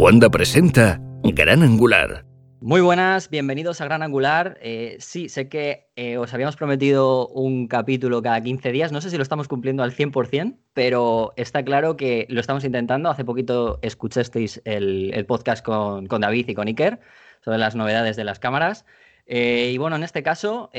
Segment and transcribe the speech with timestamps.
[0.00, 2.24] Cuando presenta Gran Angular.
[2.62, 4.56] Muy buenas, bienvenidos a Gran Angular.
[4.62, 8.92] Eh, sí, sé que eh, os habíamos prometido un capítulo cada 15 días.
[8.92, 13.10] No sé si lo estamos cumpliendo al 100%, pero está claro que lo estamos intentando.
[13.10, 16.98] Hace poquito escuchasteis el, podcast con, David y con Iker
[17.44, 18.86] sobre las novedades de las cámaras.
[19.26, 20.70] Eh, y bueno, en este caso,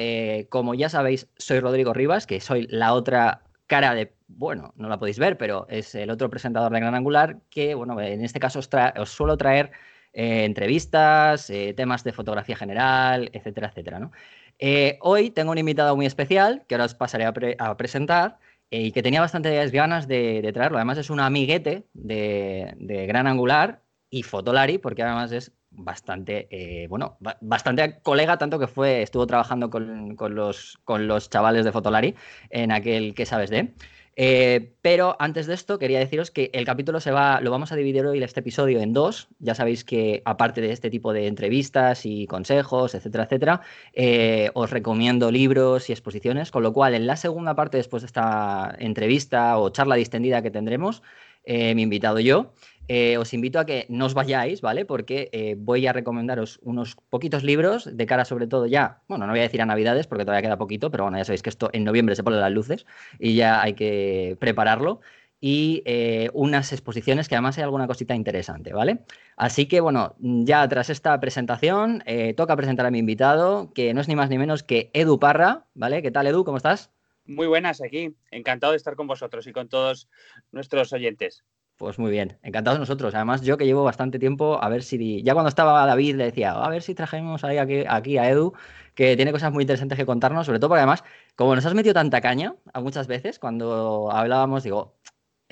[0.49, 4.99] como ya sabéis, soy Rodrigo Rivas, que soy la otra cara de, bueno, no la
[4.99, 8.59] podéis ver, pero es el otro presentador de Gran Angular, que, bueno, en este caso
[8.59, 9.71] os, suelo traer
[10.11, 14.11] eh, entrevistas, eh, temas de fotografía general, etcétera, etcétera.
[14.59, 19.01] Eh, hoy tengo un invitado muy especial que ahora os pasaré a, presentar y que
[19.01, 20.77] tenía bastantes ganas de, traerlo.
[20.77, 22.75] Además es un amiguete de,
[23.07, 29.25] Gran Angular y Fotolari, porque además es bastante, bueno, bastante colega, tanto que fue, estuvo
[29.25, 32.15] trabajando con, los, con los chavales de Fotolari
[32.49, 33.73] en aquel que sabes de.
[34.17, 37.75] Eh, pero antes de esto, quería deciros que el capítulo se va, lo vamos a
[37.75, 39.29] dividir hoy este episodio en dos.
[39.39, 43.61] Ya sabéis que, aparte de este tipo de entrevistas y consejos, etcétera, etcétera,
[43.93, 46.51] eh, os recomiendo libros y exposiciones.
[46.51, 50.51] Con lo cual, en la segunda parte, después de esta entrevista o charla distendida que
[50.51, 51.01] tendremos,
[51.43, 52.53] eh, mi invitado yo,
[52.87, 54.85] eh, os invito a que no os vayáis, ¿vale?
[54.85, 59.33] Porque eh, voy a recomendaros unos poquitos libros de cara sobre todo ya, bueno, no
[59.33, 61.69] voy a decir a Navidades porque todavía queda poquito, pero bueno, ya sabéis que esto
[61.73, 62.85] en noviembre se ponen las luces
[63.19, 65.01] y ya hay que prepararlo.
[65.43, 68.99] Y eh, unas exposiciones que además hay alguna cosita interesante, ¿vale?
[69.35, 72.03] Así que bueno, ya tras esta presentación,
[72.37, 75.65] toca presentar a mi invitado, que no es ni más ni menos que Edu Parra,
[75.73, 76.03] ¿vale?
[76.03, 76.43] ¿Qué tal, Edu?
[76.43, 76.91] ¿Cómo estás?
[77.25, 80.09] Muy buenas aquí, encantado de estar con vosotros y con todos
[80.51, 81.43] nuestros oyentes.
[81.81, 83.15] Pues muy bien, encantados nosotros.
[83.15, 85.23] Además, yo que llevo bastante tiempo, a ver si.
[85.23, 88.53] Ya cuando estaba David le decía, a ver si trajemos ahí aquí, a Edu,
[88.93, 91.03] que tiene cosas muy interesantes que contarnos, sobre todo porque además,
[91.35, 94.93] como nos has metido tanta caña a muchas veces, cuando hablábamos, digo,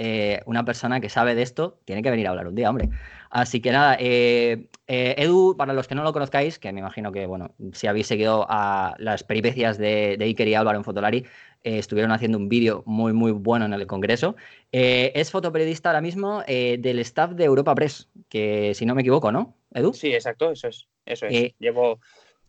[0.02, 2.90] eh, una persona que sabe de esto tiene que venir a hablar un día, hombre.
[3.30, 7.12] Así que nada, eh, eh, Edu, para los que no lo conozcáis, que me imagino
[7.12, 11.26] que, bueno, si habéis seguido a las peripecias de, de Iker y Álvaro en Fotolari,
[11.64, 14.38] estuvieron haciendo un vídeo muy, muy bueno en el Congreso.
[14.72, 19.58] Es fotoperiodista ahora mismo del staff de Europa Press, que si no me equivoco, ¿no,
[19.74, 19.94] Edu?
[19.94, 20.88] Sí, exacto, eso es.
[21.06, 21.54] Eso es.
[21.60, 22.00] Llevo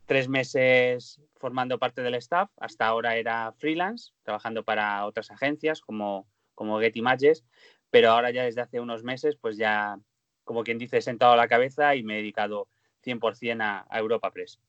[0.06, 2.48] tres meses formando parte del staff.
[2.58, 6.28] Hasta ahora era freelance, trabajando para otras agencias como,
[6.60, 7.42] como Get Images,
[7.88, 9.98] pero ahora ya desde hace unos meses, pues ya,
[10.44, 12.68] como quien dice, he sentado la cabeza y me he dedicado
[13.02, 14.60] 100% a, a Europa Press.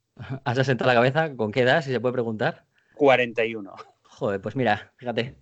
[0.46, 1.36] ¿Has sentado la cabeza?
[1.36, 2.64] ¿Con qué edad, si se puede preguntar?
[2.96, 3.76] 41.
[4.04, 5.36] Joder, pues mira, fíjate.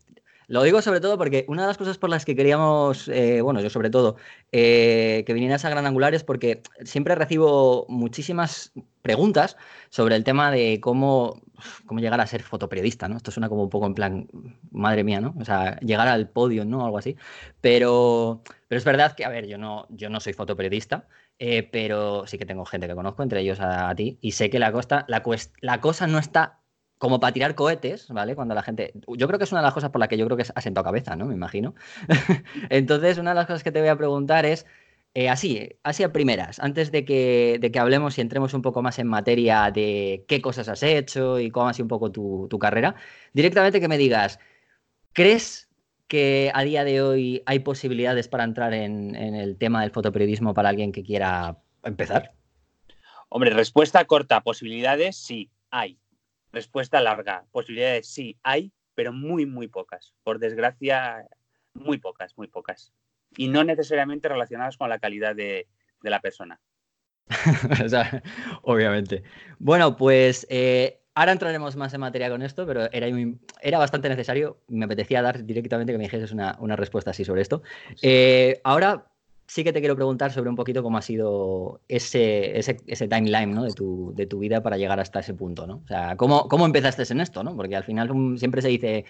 [0.49, 3.61] Lo digo sobre todo porque una de las cosas por las que queríamos, eh, bueno,
[3.61, 4.15] yo sobre todo,
[4.51, 8.71] eh, que vinieras a Gran Angular es porque siempre recibo muchísimas
[9.03, 9.57] preguntas
[9.89, 11.39] sobre el tema de cómo,
[11.85, 13.17] cómo llegar a ser fotoperiodista, ¿no?
[13.17, 14.27] Esto suena como un poco en plan,
[14.71, 15.35] madre mía, ¿no?
[15.39, 16.83] O sea, llegar al podio, ¿no?
[16.83, 17.15] Algo así.
[17.61, 22.25] Pero, pero es verdad que, a ver, yo no, yo no soy fotoperiodista, eh, pero
[22.25, 25.05] sí que tengo gente que conozco, entre ellos a, ti, y sé que la, costa,
[25.07, 25.21] la,
[25.61, 26.58] la cosa no está
[26.99, 28.35] como para tirar cohetes, ¿vale?
[28.35, 28.93] Cuando la gente.
[29.07, 30.61] Yo creo que es una de las cosas por las que yo creo que ha
[30.61, 31.25] sentado cabeza, ¿no?
[31.25, 31.73] Me imagino.
[32.69, 34.67] Entonces, una de las cosas que te voy a preguntar es.
[35.15, 38.83] Eh, así, así a primeras, antes de que, de que, hablemos y entremos un poco
[38.83, 42.59] más en materia de qué cosas has hecho y cómo ha sido un poco tu,
[42.59, 42.93] carrera,
[43.33, 44.39] directamente que me digas,
[45.11, 45.67] ¿crees
[46.07, 50.53] que a día de hoy hay posibilidades para entrar en, en el tema del fotoperiodismo
[50.53, 52.33] para alguien que quiera empezar?
[53.29, 55.97] Hombre, respuesta corta, posibilidades sí, hay.
[56.51, 57.45] Respuesta larga.
[57.51, 60.13] Posibilidades sí hay, pero muy, muy pocas.
[60.23, 61.27] Por desgracia,
[61.73, 62.91] muy pocas, muy pocas.
[63.37, 65.67] Y no necesariamente relacionadas con la calidad de,
[66.01, 66.59] la persona.
[68.63, 69.23] obviamente.
[69.59, 73.07] Bueno, pues eh, ahora entraremos más en materia con esto, pero era,
[73.61, 74.61] era bastante necesario.
[74.67, 77.61] Me apetecía dar directamente que me dijeses una, respuesta así sobre esto.
[78.01, 79.05] Eh, ahora
[79.49, 83.63] sí que te quiero preguntar sobre un poquito cómo ha sido ese, ese, timeline ¿no?
[83.63, 85.81] de, tu, de, tu, vida para llegar hasta ese punto, ¿no?
[85.83, 87.55] O sea, ¿cómo, cómo empezaste en esto, ¿no?
[87.55, 89.05] Porque al final siempre se dice,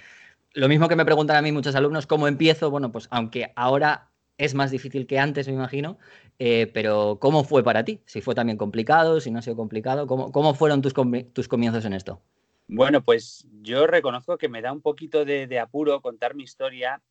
[0.53, 2.71] lo mismo que me preguntan a mí muchos alumnos, ¿cómo empiezo?
[2.71, 4.07] Bueno, pues aunque ahora
[4.37, 5.97] es más difícil que antes, me imagino,
[6.39, 7.99] eh, pero ¿cómo fue para ti?
[8.05, 10.93] Si fue también complicado, si no ha sido complicado, ¿cómo, cómo fueron tus,
[11.33, 12.21] tus comienzos en esto?
[12.69, 17.01] Bueno, pues yo reconozco que me da un poquito de apuro contar mi historia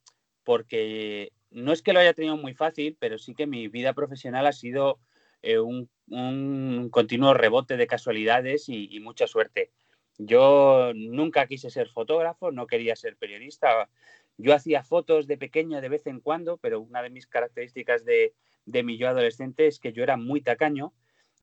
[0.44, 4.46] porque no es que lo haya tenido muy fácil, pero sí que mi vida profesional
[4.46, 5.00] ha sido
[5.42, 5.88] eh, un,
[6.90, 9.70] continuo rebote de casualidades y, mucha suerte.
[10.18, 13.88] Yo nunca quise ser fotógrafo, no quería ser periodista.
[14.36, 18.34] Yo hacía fotos de pequeño de vez en cuando, pero una de mis características de,
[18.66, 20.92] de mi yo adolescente es que yo era muy tacaño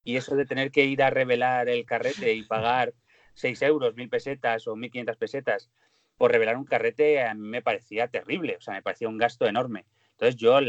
[0.04, 2.94] y eso de tener que ir a revelar el carrete y pagar
[3.34, 5.70] 6 euros, 1.000 pesetas o 1.500 pesetas
[6.18, 9.48] por revelar un carrete a mí me parecía terrible, o sea, me parecía un gasto
[9.48, 9.86] enorme.
[10.12, 10.60] Entonces yo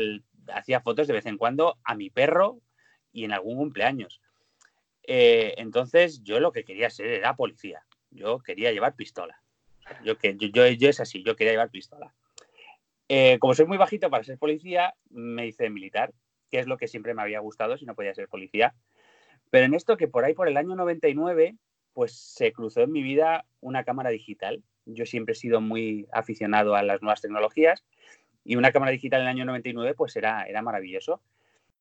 [0.52, 2.60] hacía fotos de vez en cuando a mi perro
[3.12, 4.20] y en algún cumpleaños.
[5.06, 7.84] Eh, entonces yo lo que quería ser era policía.
[8.10, 9.40] Yo quería llevar pistola.
[10.04, 12.12] Yo, que, yo, yo, es así, yo quería llevar pistola.
[13.08, 16.12] Eh, como soy muy bajito para ser policía, me hice militar,
[16.50, 18.74] que es lo que siempre me había gustado si no podía ser policía.
[19.50, 21.56] Pero en esto que por ahí, por el año 99,
[21.92, 24.62] pues se cruzó en mi vida una cámara digital.
[24.86, 27.84] Yo siempre he sido muy aficionado a las nuevas tecnologías
[28.44, 31.20] y una cámara digital en el año 99 pues era, era maravilloso.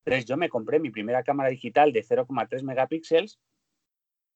[0.04, 3.40] Entonces yo me compré mi primera cámara digital de 0,3 megapíxeles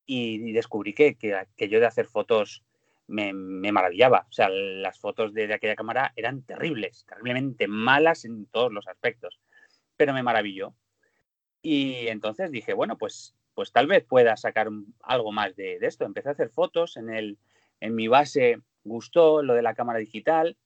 [0.07, 2.65] y, descubrí que, que, yo de hacer fotos
[3.07, 4.27] me, maravillaba.
[4.29, 9.41] O sea, las fotos de, aquella cámara eran terribles, terriblemente malas en todos los aspectos,
[9.97, 10.75] pero me maravilló.
[11.63, 14.69] Y entonces dije, bueno, pues, pues tal vez pueda sacar
[15.03, 16.05] algo más de, esto.
[16.05, 17.39] Empecé a hacer fotos, en, el,
[17.81, 20.57] en mi base gustó lo de la cámara digital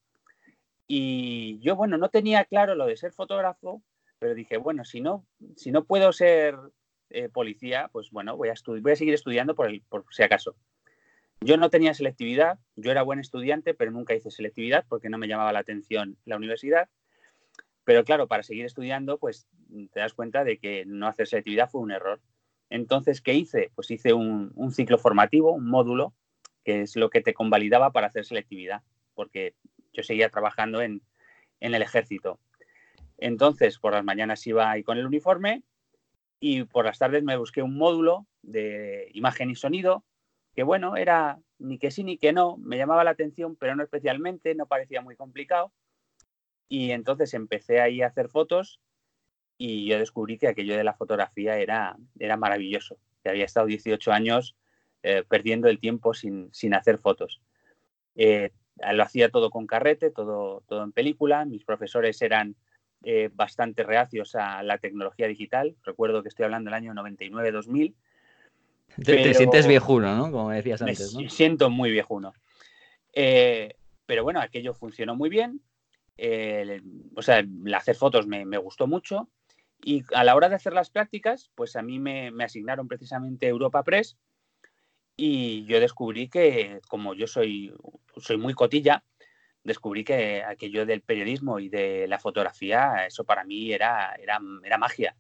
[0.87, 3.83] y yo, bueno, no tenía claro lo de ser fotógrafo,
[4.19, 5.27] pero dije, bueno, si no,
[5.57, 6.57] si no puedo ser
[7.11, 10.57] eh, policía, pues bueno, voy a, voy a seguir estudiando por, por si acaso.
[11.41, 15.29] Yo no tenía selectividad, yo era buen estudiante, pero nunca hice selectividad porque no me
[15.29, 16.89] llamaba la atención la universidad.
[17.85, 19.47] Pero claro, para seguir estudiando, pues
[19.93, 22.21] te das cuenta de que no hacer selectividad fue un error.
[22.71, 23.73] Entonces, ¿qué hice?
[23.75, 26.15] Pues hice un ciclo formativo, un módulo,
[26.65, 28.83] que es lo que te convalidaba para hacer selectividad,
[29.15, 29.55] porque
[29.93, 31.03] yo seguía trabajando en,
[31.61, 32.41] en el ejército.
[33.19, 35.63] Entonces, por las mañanas iba ahí con el uniforme
[36.41, 40.05] y por las tardes me busqué un módulo de imagen y sonido
[40.55, 43.83] que bueno, era ni que sí ni que no, me llamaba la atención, pero no
[43.83, 45.73] especialmente, no parecía muy complicado.
[46.69, 48.81] Y entonces empecé ahí a hacer fotos
[49.59, 54.13] y yo descubrí que aquello de la fotografía era, era maravilloso, que había estado 18
[54.13, 54.57] años
[55.07, 57.43] eh, perdiendo el tiempo sin, hacer fotos.
[58.17, 58.53] Eh,
[58.93, 62.57] lo hacía todo con carrete, todo, todo en película, mis profesores eran
[63.03, 67.95] eh, bastante reacios a la tecnología digital, recuerdo que estoy hablando del año 99-2000,
[69.05, 70.33] te, sientes viejuno, ¿no?
[70.33, 71.15] Como decías antes.
[71.15, 72.33] Me siento muy viejuno.
[73.13, 73.75] Eh,
[74.07, 75.61] pero bueno, aquello funcionó muy bien.
[77.15, 79.29] o sea, el hacer fotos me, gustó mucho.
[79.85, 83.83] Y a la hora de hacer las prácticas, pues a mí me, asignaron precisamente Europa
[83.83, 84.17] Press.
[85.17, 87.73] Y yo descubrí que, como yo soy,
[88.17, 89.05] soy muy cotilla,
[89.63, 94.79] descubrí que aquello del periodismo y de la fotografía, eso para mí era, era, era
[94.79, 95.17] magia.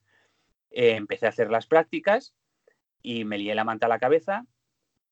[0.70, 2.34] Eh, empecé a hacer las prácticas
[3.02, 4.44] y me lié la manta a la cabeza,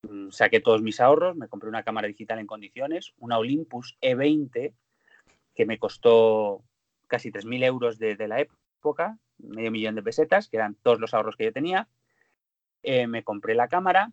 [0.03, 4.75] mm, saqué todos mis ahorros, me compré una cámara digital en condiciones, una Olympus E20
[5.55, 6.65] que me costó
[7.07, 11.37] casi 3.000 euros de, la época, medio millón de pesetas, que eran todos los ahorros
[11.37, 11.89] que yo tenía.
[12.83, 14.13] Eh, me compré la cámara,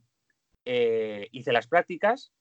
[0.66, 2.32] eh, hice las prácticas.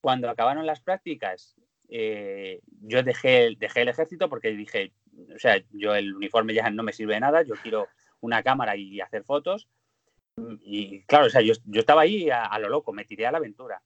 [0.00, 1.56] Cuando acabaron las prácticas,
[1.88, 4.92] eh, yo dejé, dejé el ejército porque dije,
[5.34, 7.88] o sea, yo el uniforme ya no me sirve de nada, yo quiero
[8.20, 9.68] una cámara y hacer fotos.
[10.62, 13.82] Y claro, o sea, yo, estaba ahí a, lo loco, me tiré a la aventura.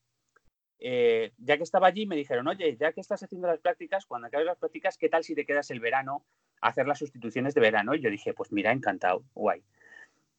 [0.79, 4.27] Eh, ya que estaba allí, me dijeron, oye, ya que estás haciendo las prácticas, cuando
[4.27, 6.25] acabes las prácticas, ¿qué tal si te quedas el verano
[6.59, 7.95] a hacer las sustituciones de verano?
[7.95, 9.63] Y yo dije, pues mira, encantado, guay.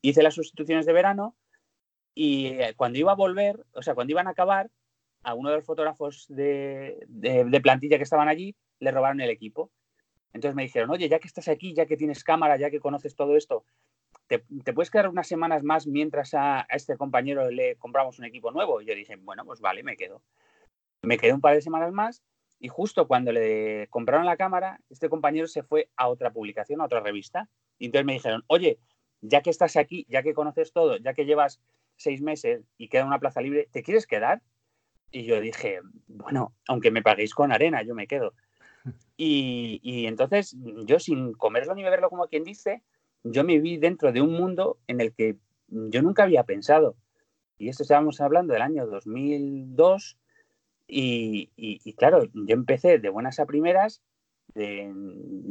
[0.02, 1.36] Hice las sustituciones de verano
[2.14, 4.70] y eh, cuando iba a volver, o sea, cuando iban a acabar,
[5.23, 7.06] a uno de los fotógrafos de,
[7.62, 9.70] plantilla que estaban allí, le robaron el equipo.
[10.32, 13.15] Entonces me dijeron, oye, ya que estás aquí, ya que tienes cámara, ya que conoces
[13.15, 13.65] todo esto,
[14.27, 14.41] ¿te,
[14.72, 18.81] puedes quedar unas semanas más mientras a, este compañero le compramos un equipo nuevo?
[18.81, 20.22] Y yo dije, bueno, pues vale, me quedo.
[21.03, 22.22] Me quedé un par de semanas más
[22.58, 26.84] y justo cuando le compraron la cámara, este compañero se fue a otra publicación, a
[26.84, 27.48] otra revista.
[27.79, 28.79] Y entonces me dijeron, oye,
[29.20, 31.60] ya que estás aquí, ya que conoces todo, ya que llevas
[32.03, 34.43] seis meses y queda una plaza libre, ¿te quieres quedar?
[35.11, 38.35] Y yo dije, bueno, aunque me paguéis con arena, yo me quedo.
[39.17, 42.82] Y, y entonces yo sin comerlo ni beberlo como quien dice,
[43.23, 45.37] yo me vi dentro de un mundo en el que
[45.69, 46.97] yo nunca había pensado.
[47.59, 50.19] Y esto estábamos hablando del año 2002
[50.94, 54.03] y, claro, yo empecé de buenas a primeras
[54.55, 54.93] de,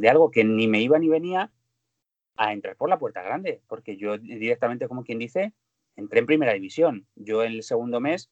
[0.09, 1.51] algo que ni me iba ni venía
[2.35, 5.53] a entrar por la puerta grande, porque yo directamente, como quien dice,
[6.01, 7.07] entré en primera división.
[7.15, 8.29] Yo en el segundo mes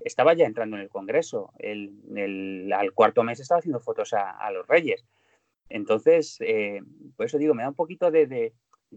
[0.00, 4.66] estaba ya entrando en el Congreso, el, al cuarto mes estaba haciendo fotos a, los
[4.66, 5.04] Reyes.
[5.68, 6.82] Entonces, eh,
[7.16, 8.54] por eso digo, me da un poquito de,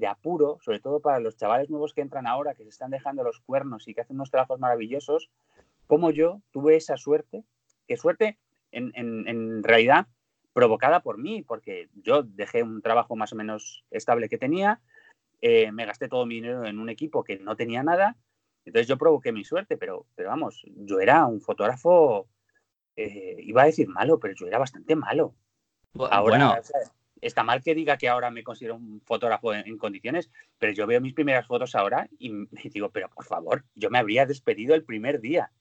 [0.07, 3.39] apuro, sobre todo para los chavales nuevos que entran ahora, que se están dejando los
[3.41, 5.29] cuernos y que hacen unos trabajos maravillosos,
[5.87, 7.43] como yo tuve esa suerte,
[7.87, 8.39] que suerte
[8.71, 10.07] en, realidad
[10.53, 14.81] provocada por mí, porque yo dejé un trabajo más o menos estable que tenía,
[15.45, 18.15] eh, me gasté todo mi dinero en un equipo que no tenía nada,
[18.63, 22.29] entonces yo provoqué mi suerte, pero, pero vamos, yo era un fotógrafo,
[22.95, 25.35] eh, iba a decir malo, pero yo era bastante malo.
[26.09, 26.61] Ahora,
[27.19, 31.01] está mal que diga que ahora me considero un fotógrafo en, condiciones, pero yo veo
[31.01, 34.85] mis primeras fotos ahora y me digo, pero por favor, yo me habría despedido el
[34.85, 35.51] primer día.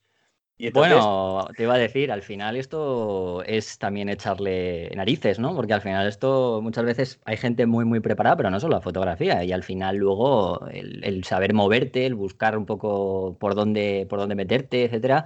[0.71, 5.55] Bueno, te iba a decir, al final esto es también echarle narices, ¿no?
[5.55, 8.81] Porque al final esto muchas veces hay gente muy, muy preparada, pero no solo la
[8.81, 9.43] fotografía.
[9.43, 14.35] Y al final luego el, saber moverte, el buscar un poco por dónde, por dónde
[14.35, 15.25] meterte, etcétera,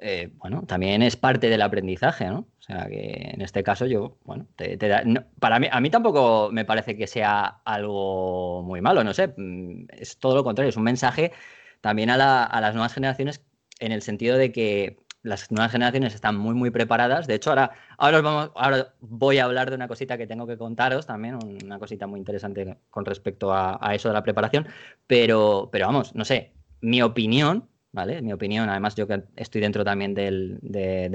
[0.00, 2.40] eh, bueno, también es parte del aprendizaje, ¿no?
[2.58, 5.02] O sea que en este caso yo, bueno, te, da,
[5.38, 9.86] para mí, a mí tampoco me parece que sea algo muy malo, no sé, mm,
[9.90, 11.32] es todo lo contrario, es un mensaje
[11.80, 13.44] también a, a las nuevas generaciones
[13.78, 17.26] en el sentido de que las nuevas generaciones están muy, muy preparadas.
[17.26, 20.58] De hecho, ahora, ahora, vamos, ahora voy a hablar de una cosita que tengo que
[20.58, 24.68] contaros también, una cosita muy interesante con respecto a, eso de la preparación.
[25.06, 26.52] Pero, pero vamos, no sé,
[26.82, 28.20] mi opinión, ¿vale?
[28.20, 30.60] Mi opinión, además yo que estoy dentro también del,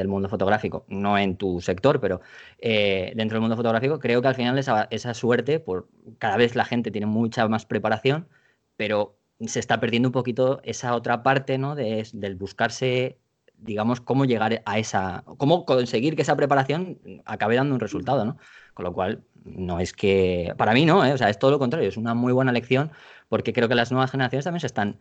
[0.08, 2.22] mundo fotográfico, no en tu sector, pero
[2.58, 5.88] eh, dentro del mundo fotográfico, creo que al final esa, esa suerte, por
[6.18, 8.28] cada vez la gente tiene mucha más preparación,
[8.76, 11.76] pero se está perdiendo un poquito esa otra parte, ¿no?
[11.76, 13.20] De, del buscarse,
[13.58, 18.38] digamos, cómo llegar a esa, cómo conseguir que esa preparación acabe dando un resultado, ¿no?
[18.74, 21.14] Con lo cual, no es que, para mí no, ¿eh?
[21.14, 22.92] o sea, es todo lo contrario, es una muy buena lección
[23.30, 25.00] porque creo que las nuevas generaciones también se están,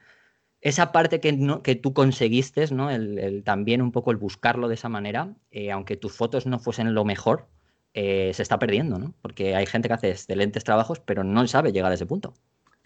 [0.60, 2.90] esa parte que, no, que tú conseguiste, ¿no?
[2.90, 6.94] El, también un poco el buscarlo de esa manera, eh, aunque tus fotos no fuesen
[6.94, 7.48] lo mejor,
[7.94, 9.14] eh, se está perdiendo, ¿no?
[9.22, 12.34] Porque hay gente que hace excelentes trabajos, pero no sabe llegar a ese punto.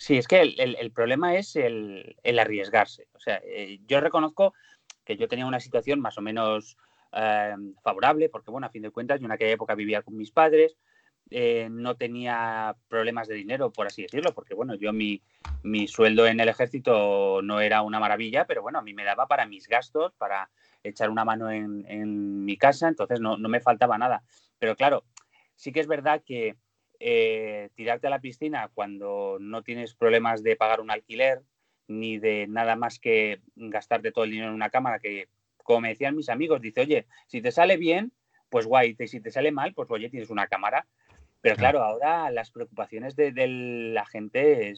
[0.02, 3.06] Sí, es que el, problema es el, arriesgarse.
[3.12, 4.52] O sea, eh, yo reconozco
[5.04, 6.76] que yo tenía una situación más o menos
[7.12, 7.54] eh,
[7.85, 10.76] favorable, porque bueno, a fin de cuentas, yo en aquella época vivía con mis padres,
[11.30, 15.23] eh, no tenía problemas de dinero, por así decirlo, porque bueno, yo mi,
[15.62, 19.28] mi, sueldo en el ejército no era una maravilla, pero bueno, a mí me daba
[19.28, 20.50] para mis gastos, para
[20.82, 24.25] echar una mano en, en mi casa, entonces no, no me faltaba nada.
[24.59, 25.04] Pero claro,
[25.54, 26.56] sí que es verdad que
[27.04, 31.42] eh, tirarte a la piscina cuando no tienes problemas de pagar un alquiler
[31.88, 35.26] ni de nada más que gastarte todo el dinero en una cámara que,
[35.64, 38.12] como me decían mis amigos, dice, oye, si te sale bien,
[38.49, 40.87] pues guay, si te sale mal, pues oye, tienes una cámara.
[41.40, 43.32] Pero claro, ahora las preocupaciones de,
[43.92, 44.75] la gente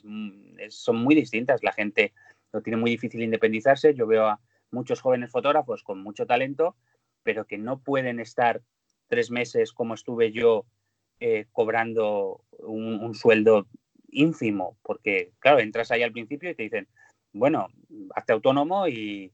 [0.70, 1.62] son muy distintas.
[1.62, 2.14] La gente
[2.52, 3.94] lo tiene muy difícil independizarse.
[3.94, 4.40] Yo veo a
[4.70, 6.74] muchos jóvenes fotógrafos con mucho talento,
[7.22, 8.62] pero que no pueden estar
[9.08, 10.64] tres meses como estuve yo
[11.20, 13.66] eh, cobrando un, sueldo
[14.10, 16.88] ínfimo, porque claro, entras ahí al principio y te dicen,
[17.32, 17.68] bueno,
[18.14, 19.32] hazte autónomo y,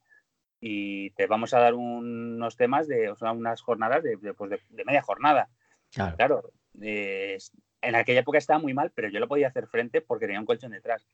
[0.60, 5.02] te vamos a dar unos temas de, o sea, unas jornadas de, pues de, media
[5.02, 5.48] jornada.
[5.90, 6.52] Claro,
[7.82, 10.46] en aquella época estaba muy mal, pero yo lo podía hacer frente porque tenía un
[10.46, 11.06] colchón detrás.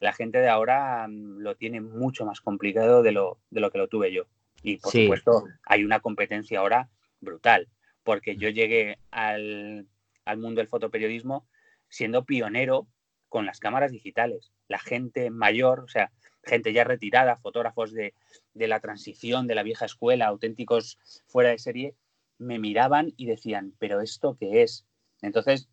[0.00, 3.78] La gente de ahora mm, lo tiene mucho más complicado de lo, de lo que
[3.78, 4.24] lo tuve yo.
[4.62, 6.88] Y por supuesto, hay una competencia ahora
[7.20, 7.68] brutal,
[8.02, 9.86] porque yo llegué al,
[10.24, 11.46] al mundo del fotoperiodismo
[11.88, 12.88] siendo pionero
[13.28, 14.52] con las cámaras digitales.
[14.68, 16.12] La gente mayor, o sea,
[16.42, 18.14] gente ya retirada, fotógrafos de,
[18.54, 21.94] la transición, de la vieja escuela, auténticos fuera de serie,
[22.38, 24.86] me miraban y decían, pero ¿esto qué es?
[25.22, 25.68] Entonces,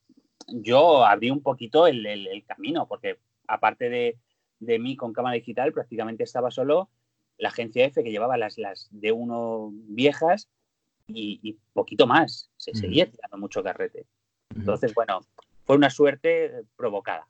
[0.48, 6.52] yo abrí un poquito el, camino, porque aparte de, mí con cámara digital, prácticamente estaba
[6.52, 6.90] solo
[7.38, 10.50] la agencia F que llevaba las, las de uno viejas
[11.08, 12.50] y, poquito más.
[12.58, 14.06] Se seguía tirando mucho carrete.
[14.56, 15.22] Entonces, bueno,
[15.66, 17.28] fue una suerte provocada.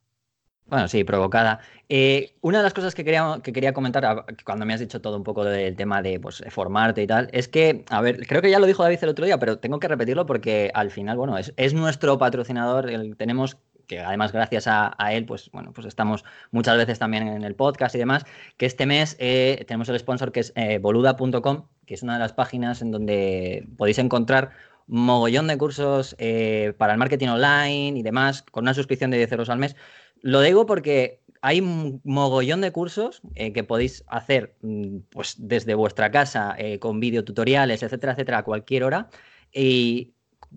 [0.72, 1.60] Bueno, sí, provocada.
[1.90, 5.18] Eh, una de las cosas que quería, que quería comentar cuando me has dicho todo
[5.18, 8.50] un poco del tema de pues, formarte y tal, es que, a ver, creo que
[8.50, 11.38] ya lo dijo David el otro día, pero tengo que repetirlo porque al final, bueno,
[11.38, 16.98] es, nuestro patrocinador, tenemos que además gracias a, él, pues bueno, pues estamos muchas veces
[16.98, 18.24] también en el podcast y demás,
[18.56, 22.20] que este mes eh, tenemos el sponsor que es eh, boluda.com, que es una de
[22.20, 24.52] las páginas en donde podéis encontrar
[24.92, 29.32] mogollón de cursos eh, para el marketing online y demás, con una suscripción de 10
[29.32, 29.78] euros al mes.
[30.22, 35.76] Lo digo porque hay un mogollón de cursos eh, que podéis hacer mm, pues, desde
[35.76, 39.10] vuestra casa, eh, con videotutoriales, etcétera, etcétera, a cualquier hora.
[39.54, 40.14] Y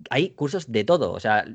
[0.09, 1.45] hay cursos de todo, o sea,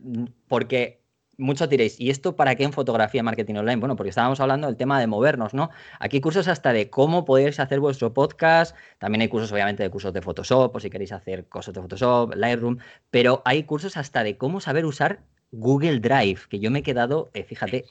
[0.49, 1.00] porque
[1.41, 3.81] muchos diréis, ¿y esto para qué en fotografía marketing online?
[3.81, 5.71] Bueno, porque estábamos hablando del tema de movernos, ¿no?
[5.99, 9.91] Aquí hay cursos hasta de cómo podéis hacer vuestro podcast, también hay cursos obviamente de
[9.91, 12.79] cursos de Photoshop, o si queréis hacer cosas de Photoshop, Lightroom,
[13.11, 15.21] pero hay cursos hasta de cómo saber usar
[15.53, 17.85] Google Drive, que yo me he quedado, eh, fíjate,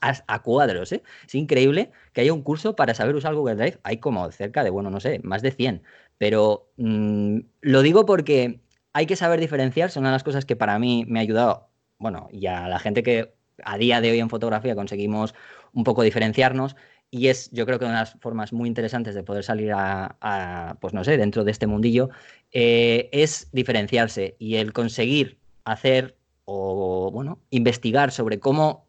[0.00, 1.02] a, cuadros, ¿eh?
[1.26, 4.70] Es increíble que haya un curso para saber usar Google Drive, hay como cerca de,
[4.70, 5.82] bueno, no sé, más de 100,
[6.18, 8.60] pero mm, lo digo porque
[8.94, 11.68] hay que saber diferenciar, son una de las cosas que para mí me ha ayudado
[11.98, 13.34] bueno, y a la gente que
[13.64, 15.34] a día de hoy en fotografía conseguimos
[15.72, 16.76] un poco diferenciarnos
[17.10, 20.76] y es yo creo que una de las formas muy interesantes de poder salir a,
[20.80, 22.10] pues no sé, dentro de este mundillo,
[22.52, 28.86] eh, es diferenciarse y el conseguir hacer o, bueno, investigar sobre cómo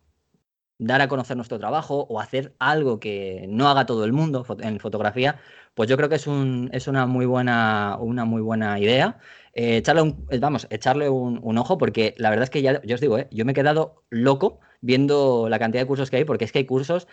[0.79, 4.79] dar a conocer nuestro trabajo o hacer algo que no haga todo el mundo en
[4.79, 5.39] fotografía,
[5.73, 9.19] pues yo creo que es, un, es una, muy buena, una muy buena idea.
[9.59, 12.93] Eh, echarle un, eh, vamos, echarle un, ojo porque la verdad es que ya, yo
[12.93, 16.25] os digo, eh, yo me he quedado loco viendo la cantidad de cursos que hay
[16.25, 17.07] porque es que hay cursos,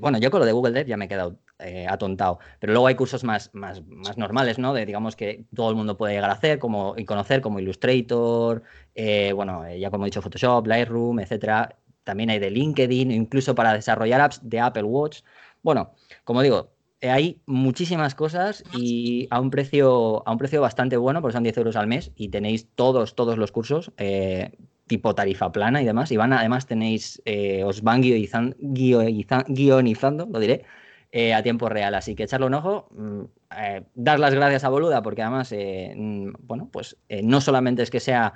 [0.00, 1.38] bueno, yo con lo de Google Dev ya me he quedado
[1.88, 4.74] atontado, pero luego hay cursos más, más, más, normales, ¿no?
[4.74, 8.62] De digamos que todo el mundo puede llegar a hacer como, y conocer como Illustrator,
[9.34, 11.76] bueno, ya como he dicho, Photoshop, Lightroom, etcétera.
[12.02, 15.20] También hay de LinkedIn, incluso para desarrollar apps de Apple Watch.
[15.62, 16.73] Bueno, como digo, eh,
[17.10, 21.56] hay muchísimas cosas y a un precio, a un precio bastante bueno, porque son 10
[21.58, 24.52] euros al mes y tenéis todos, todos los cursos, eh,
[24.86, 26.10] tipo tarifa plana y demás.
[26.12, 30.64] Y van, además tenéis, eh, os van guionizando, lo diré,
[31.34, 31.94] a tiempo real.
[31.94, 33.22] Así que echarle un ojo, mm,
[33.94, 38.34] dar las gracias a Boluda, porque además, mm, bueno, pues no solamente es que sea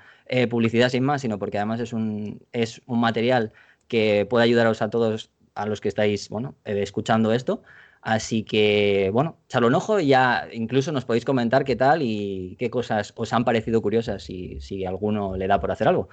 [0.50, 3.52] publicidad sin más, sino porque además es un, es un material
[3.88, 7.62] que puede ayudaros a todos a los que estáis, bueno, escuchando esto.
[8.00, 12.56] Así que, bueno, echarle un ojo y ya incluso nos podéis comentar qué tal y
[12.58, 16.08] qué cosas os han parecido curiosas si, si alguno le da por hacer algo.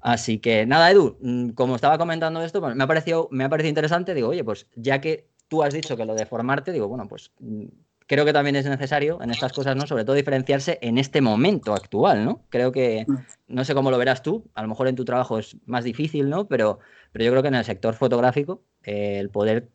[0.00, 3.70] Así que nada, Edu, mm, como estaba comentando esto, me, ha parecido, me ha parecido
[3.70, 4.14] interesante.
[4.14, 7.32] Digo, oye, pues ya que tú has dicho que lo de formarte, digo, bueno, pues
[7.40, 7.64] mm,
[8.06, 9.86] creo que también es necesario en estas cosas, ¿no?
[9.86, 12.42] Sobre todo diferenciarse en este momento actual, ¿no?
[12.50, 13.16] Creo que, mm.
[13.48, 16.28] no sé cómo lo verás tú, a lo mejor en tu trabajo es más difícil,
[16.28, 16.46] ¿no?
[16.46, 16.78] Pero,
[17.12, 19.70] pero yo creo que en el sector fotográfico, eh, el poder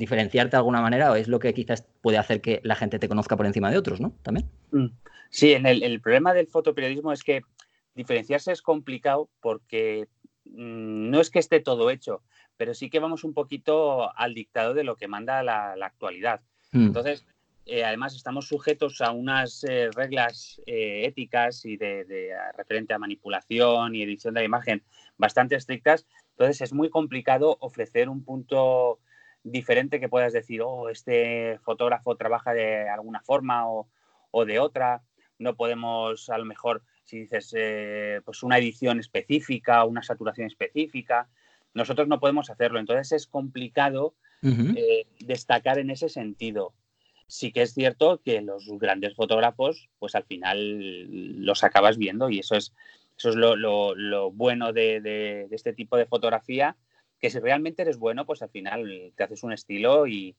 [0.00, 3.06] diferenciarte de alguna manera o es lo que quizás puede hacer que la gente te
[3.06, 4.12] conozca por encima de otros, ¿no?
[4.22, 4.48] También.
[4.72, 4.86] Mm.
[5.28, 7.42] Sí, en el, problema del fotoperiodismo es que
[7.94, 10.08] diferenciarse es complicado porque
[10.46, 12.22] mm, no es que esté todo hecho,
[12.56, 16.40] pero sí que vamos un poquito al dictado de lo que manda la, actualidad.
[16.72, 16.86] Mm.
[16.86, 17.26] Entonces,
[17.66, 22.98] eh, además estamos sujetos a unas eh, reglas eh, éticas y de, de, referente a
[22.98, 24.82] manipulación y edición de la imagen
[25.18, 26.06] bastante estrictas.
[26.30, 28.98] Entonces es muy complicado ofrecer un punto
[29.42, 33.88] diferente que puedas decir, oh, este fotógrafo trabaja de alguna forma o,
[34.46, 35.02] de otra.
[35.38, 41.28] No podemos, a lo mejor, si dices, eh, pues una edición específica, una saturación específica,
[41.74, 42.78] nosotros no podemos hacerlo.
[42.78, 46.74] Entonces es complicado eh, destacar en ese sentido.
[47.26, 52.40] Sí que es cierto que los grandes fotógrafos, pues al final los acabas viendo y
[52.40, 52.74] eso es,
[53.16, 56.76] eso es lo, bueno de, de, este tipo de fotografía
[57.20, 60.36] que si realmente eres bueno, pues al final te haces un estilo y,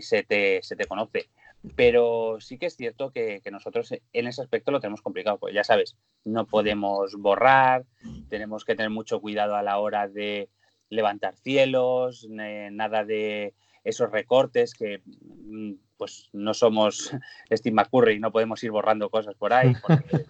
[0.00, 1.28] se, te, se, te, conoce.
[1.76, 5.62] Pero sí que es cierto que, nosotros en ese aspecto lo tenemos complicado, pues ya
[5.62, 7.84] sabes, no podemos borrar,
[8.28, 10.48] tenemos que tener mucho cuidado a la hora de
[10.88, 17.12] levantar cielos, nada de esos recortes que mm, pues no somos
[17.52, 20.26] Steve McCurry, no podemos ir borrando cosas por ahí, porque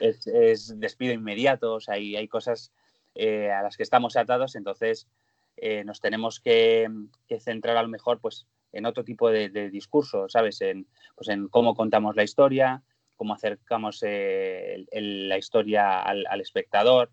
[0.00, 2.72] es, despido inmediato, o sea, hay cosas
[3.22, 5.06] eh, a las que estamos atados, entonces
[5.58, 6.88] eh, nos tenemos que,
[7.38, 10.62] centrar a lo mejor pues, en otro tipo de, discurso, ¿sabes?
[10.62, 12.82] En, pues, en cómo contamos la historia,
[13.16, 17.10] cómo acercamos eh, la historia al, espectador,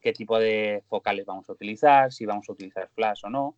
[0.00, 3.56] qué tipo de focales vamos a utilizar, si vamos a utilizar flash o no,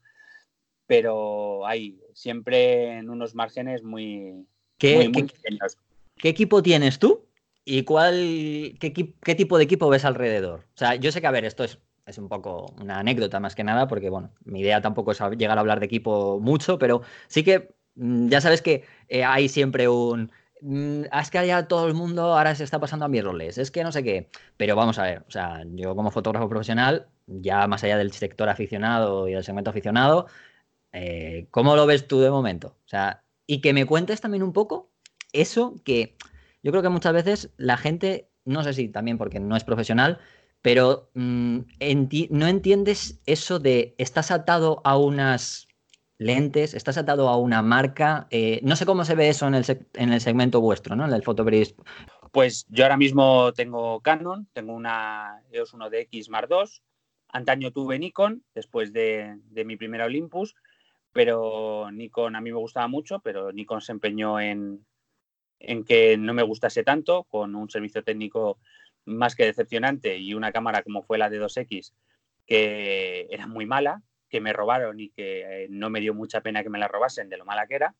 [0.87, 4.47] pero hay siempre en unos márgenes muy,
[4.79, 5.77] ¿Qué, pequeños.
[6.17, 7.27] ¿Qué equipo tienes tú?
[7.65, 10.61] ¿Y cuál, qué, tipo de equipo ves alrededor?
[10.75, 13.55] O sea, yo sé que, a ver, esto es, es un poco una anécdota más
[13.55, 17.03] que nada, porque, bueno, mi idea tampoco es llegar a hablar de equipo mucho, pero
[17.27, 20.31] sí que mm, ya sabes que eh, hay siempre un...
[20.61, 23.71] Mm, es que ya todo el mundo ahora se está pasando a mis roles, es
[23.71, 24.31] que no sé qué.
[24.57, 28.49] Pero vamos a ver, o sea, yo como fotógrafo profesional, ya más allá del sector
[28.49, 30.27] aficionado y del segmento aficionado,
[30.93, 32.77] eh, ¿cómo lo ves tú de momento?
[32.87, 34.91] O sea, y que me cuentes también un poco
[35.33, 36.17] eso que
[36.65, 40.19] yo creo que muchas veces la gente, no sé si también porque no es profesional,
[40.63, 41.59] pero mm,
[42.31, 45.69] no entiendes eso de estás atado a unas
[46.17, 48.27] lentes, estás atado a una marca.
[48.31, 51.05] Eh, no sé cómo se ve eso en el, en el segmento vuestro, ¿no?
[51.05, 51.85] En el fotoperiodismo.
[52.33, 56.65] Pues yo ahora mismo tengo Canon, tengo una EOS 1DX Mark II.
[57.29, 60.55] Antaño tuve Nikon después de, de mi primera Olympus,
[61.13, 64.87] pero Nikon a mí me gustaba mucho, pero Nikon se empeñó en,
[65.69, 68.59] en que no me gustase tanto, con un servicio técnico
[69.05, 71.93] más que decepcionante y una cámara como fue la de 2X,
[72.47, 76.63] que era muy mala, que me robaron y que eh, no me dio mucha pena
[76.63, 77.95] que me la robasen de lo mala que era.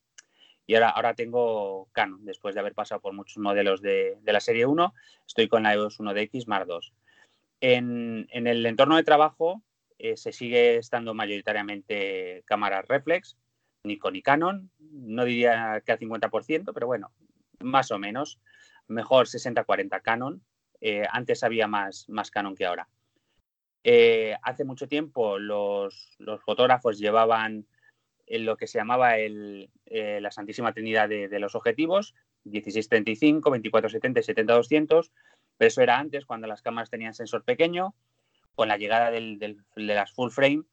[0.67, 4.65] Y ahora, ahora tengo Canon, después de haber pasado por muchos modelos de, la serie
[4.65, 4.93] 1,
[5.27, 6.79] estoy con la EOS 1DX Mark II.
[7.61, 9.61] En, en el entorno de trabajo
[9.97, 13.37] eh, se sigue estando mayoritariamente cámaras reflex,
[13.85, 17.11] Nikon y Canon, no diría que al 50%, pero bueno,
[17.65, 18.39] más o menos.
[18.87, 20.43] Mejor 60-40 Canon,
[20.79, 22.87] eh, antes había más, más Canon que ahora.
[23.83, 27.67] Eh, hace mucho tiempo los, fotógrafos llevaban
[28.27, 35.11] lo que se llamaba el, la Santísima Trinidad de, los objetivos, 1635, 2470 y 70-200,
[35.57, 37.95] pero eso era antes, cuando las cámaras tenían sensor pequeño.
[38.55, 40.63] Con la llegada de las full frame,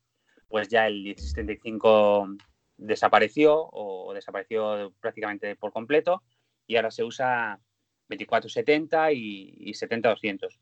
[0.49, 2.29] pues ya el 1635
[2.77, 6.23] desapareció o desapareció prácticamente por completo
[6.67, 7.61] y ahora se usa
[8.09, 10.59] 2470 y, y 70-200.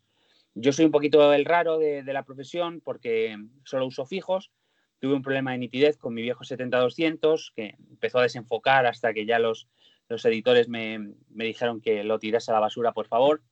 [0.54, 4.50] Yo soy un poquito el raro de, la profesión porque solo uso fijos.
[4.98, 9.24] Tuve un problema de nitidez con mi viejo 70-200 que empezó a desenfocar hasta que
[9.24, 9.68] ya los,
[10.08, 13.42] los editores me, dijeron que lo tirase a la basura, por favor.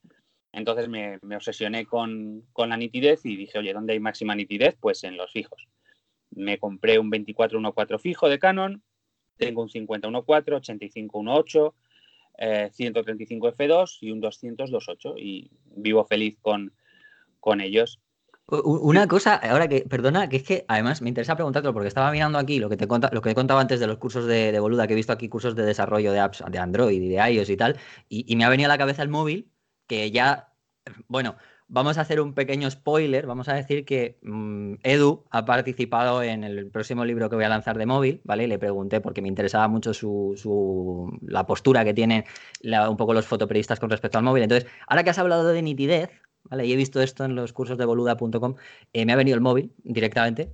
[0.52, 4.76] Entonces me, obsesioné con, con, la nitidez y dije, oye, ¿dónde hay máxima nitidez?
[4.80, 5.68] Pues en los fijos.
[6.30, 8.82] Me compré un 24-1.4 fijo de Canon,
[9.36, 11.74] tengo un 50-1.4, 85-1.8,
[12.38, 16.72] 135 F2 y un 200 2.8 y vivo feliz con,
[17.40, 18.00] con ellos.
[18.50, 22.38] Una cosa, ahora que, perdona, que es que además me interesa preguntarte porque estaba mirando
[22.38, 24.94] aquí lo que te lo que he contado antes de los cursos de, Boluda, que
[24.94, 27.76] he visto aquí cursos de desarrollo de apps de Android y de iOS y tal,
[28.08, 29.52] y, y me ha venido a la cabeza el móvil,
[29.86, 30.54] que ya,
[31.08, 31.36] bueno,
[31.68, 33.26] vamos a hacer un pequeño spoiler.
[33.26, 37.48] Vamos a decir que mm, Edu ha participado en el próximo libro que voy a
[37.48, 38.48] lanzar de móvil, ¿vale?
[38.48, 42.24] Le pregunté porque me interesaba mucho su, la postura que tienen
[42.62, 44.42] un poco los fotoperiodistas con respecto al móvil.
[44.42, 46.10] Entonces, ahora que has hablado de nitidez,
[46.44, 46.66] ¿vale?
[46.66, 48.56] Y he visto esto en los cursos de boluda.com,
[48.92, 50.52] eh, me ha venido el móvil directamente.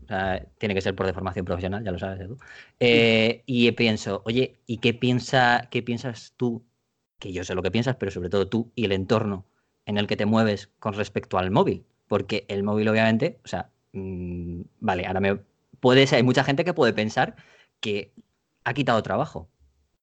[0.58, 2.36] tiene que ser por deformación profesional, ya lo sabes, Edu.
[2.80, 6.64] Eh, y pienso, oye, ¿y qué, piensa, qué piensas tú?
[7.20, 9.46] Que yo sé lo que piensas, pero sobre todo tú y el entorno
[9.86, 11.84] en el que te mueves con respecto al móvil.
[12.08, 15.38] Porque el móvil, obviamente, o sea, mm, vale, ahora me
[15.80, 17.36] puede hay mucha gente que puede pensar
[17.80, 18.12] que
[18.64, 19.48] ha quitado trabajo.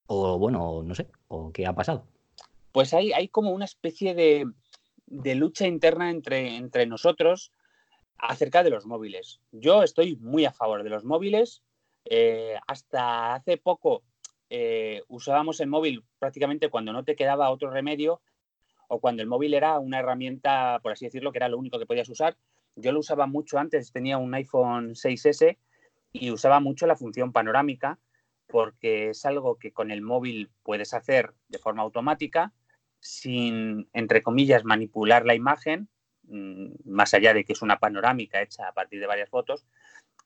[0.08, 2.06] O bueno, no sé, o qué ha pasado.
[2.72, 4.46] Pues hay, hay como una especie de,
[5.36, 7.52] lucha interna entre, entre nosotros
[8.18, 9.40] acerca de los móviles.
[9.52, 11.64] Yo estoy muy a favor de los móviles.
[12.06, 14.04] Eh, hasta hace poco
[14.50, 18.22] eh, usábamos el móvil prácticamente cuando no te quedaba otro remedio
[18.94, 21.86] o cuando el móvil era una herramienta, por así decirlo, que era lo único que
[21.86, 22.36] podías usar.
[22.76, 25.58] Yo lo usaba mucho antes, tenía un iPhone 6S
[26.12, 28.00] y usaba mucho la función panorámica
[28.48, 32.52] porque es algo que con el móvil puedes hacer de forma automática
[33.00, 35.88] sin, entre comillas, manipular la imagen,
[36.24, 39.66] mm, más allá de que es una panorámica hecha a partir de varias fotos,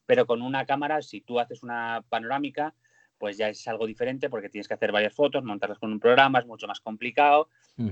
[0.08, 2.74] pero con una cámara, si tú haces una panorámica,
[3.18, 6.40] pues ya es algo diferente porque tienes que hacer varias fotos, montarlas con un programa,
[6.40, 7.50] es mucho más complicado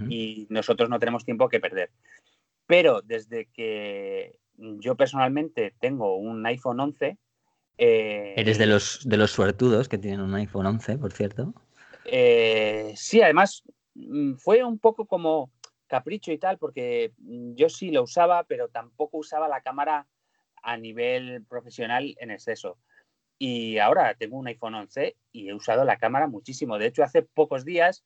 [0.10, 1.92] y nosotros no tenemos tiempo que perder.
[2.66, 7.18] Pero desde que yo personalmente tengo un iPhone 11...
[7.78, 11.54] Eh, Eres de los, de los suertudos que tienen un iPhone 11, por cierto.
[12.06, 13.64] Eh, sí, además
[13.96, 15.52] mm, fue un poco como
[15.88, 17.14] capricho y tal, porque
[17.56, 20.08] yo sí lo usaba, pero tampoco usaba la cámara
[20.64, 22.78] a nivel profesional en exceso.
[23.46, 26.78] Y ahora tengo un iPhone 11 y he usado la cámara muchísimo.
[26.78, 28.06] De hecho, hace pocos días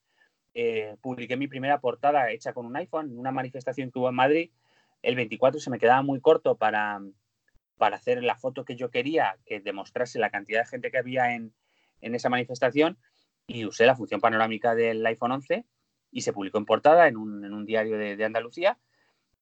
[0.55, 4.15] eh, publiqué mi primera portada hecha con un iPhone en una manifestación que hubo en
[4.15, 4.49] Madrid.
[5.03, 7.01] El 24 se me quedaba muy corto para,
[7.77, 11.35] para hacer la foto que yo quería, que demostrase la cantidad de gente que había
[11.35, 11.53] en,
[12.01, 12.97] esa manifestación.
[13.45, 15.65] Y usé la función panorámica del iPhone 11
[16.09, 18.79] y se publicó en portada en un, diario de, de Andalucía.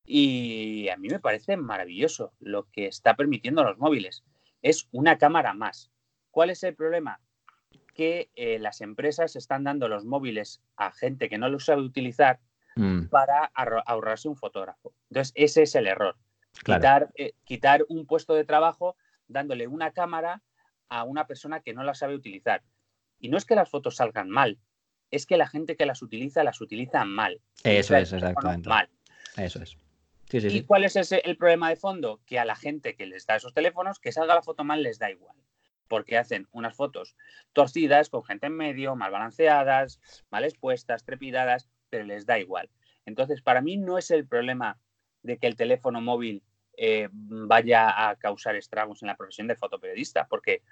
[0.03, 4.25] Y a mí me parece maravilloso lo que está permitiendo los móviles
[4.65, 5.91] es una cámara más.
[6.31, 7.21] ¿Cuál es el problema?
[7.93, 12.39] Que eh, las empresas están dando los móviles a gente que no los sabe utilizar
[12.75, 13.05] mm.
[13.05, 14.95] para ahorrarse un fotógrafo.
[15.11, 16.17] Entonces, ese es el error.
[16.63, 18.97] Quitar, eh, quitar un puesto de trabajo
[19.27, 20.41] dándole una cámara
[20.89, 22.63] a una persona que no la sabe utilizar.
[23.19, 24.57] Y no es que las fotos salgan mal,
[25.11, 27.39] es que la gente que las utiliza las utiliza mal.
[27.63, 28.67] Eso es, exactamente.
[28.67, 28.89] Mal.
[29.37, 29.77] Eso es.
[30.43, 32.21] ¿Y cuál es el problema de fondo?
[32.25, 34.99] Que a la gente que les da esos teléfonos, que salga la foto mal les
[34.99, 35.37] da igual.
[35.87, 37.15] Porque hacen unas fotos
[37.53, 42.69] torcidas, con gente en medio, mal balanceadas, mal expuestas, trepidadas, pero les da igual.
[43.05, 44.79] Entonces, para mí no es el problema
[45.21, 46.43] de que el teléfono móvil
[46.77, 50.63] eh, vaya a causar estragos en la profesión de fotoperiodista, porque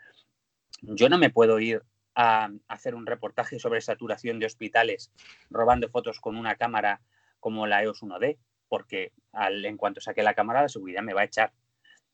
[0.81, 1.83] yo no me puedo ir
[2.15, 5.11] a hacer un reportaje sobre saturación de hospitales
[5.49, 7.01] robando fotos con una cámara
[7.39, 8.37] como la EOS 1D
[8.73, 11.53] porque en cuanto saque la cámara, la seguridad me va a echar.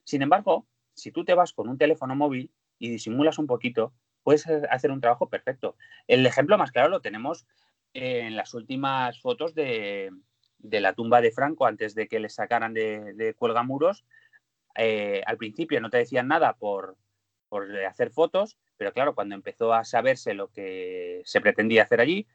[0.03, 3.93] Sin embargo, si tú te vas con un teléfono móvil y disimulas un poquito,
[4.23, 5.77] puedes hacer un trabajo perfecto.
[6.05, 7.47] El ejemplo más claro lo tenemos
[7.93, 10.11] en las últimas fotos de,
[10.59, 14.03] la tumba de Franco antes de que le sacaran de, de cuelgamuros.
[14.75, 16.97] Eh, al principio no te decían nada por
[17.87, 22.27] hacer fotos, pero claro, cuando empezó a saberse lo que se pretendía hacer allí,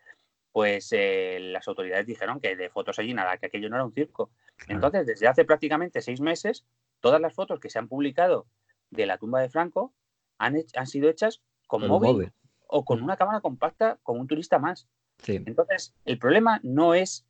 [0.54, 3.92] pues eh, las autoridades dijeron que de fotos allí nada, que aquello no era un
[3.92, 4.30] circo.
[4.68, 6.64] Entonces, desde hace prácticamente seis meses,
[7.00, 8.46] todas las fotos que se han publicado
[8.90, 9.92] de la tumba de Franco
[10.38, 12.32] han, han sido hechas con móvil,
[12.68, 14.86] o con una cámara compacta con un turista más.
[15.26, 17.26] Entonces, el problema no es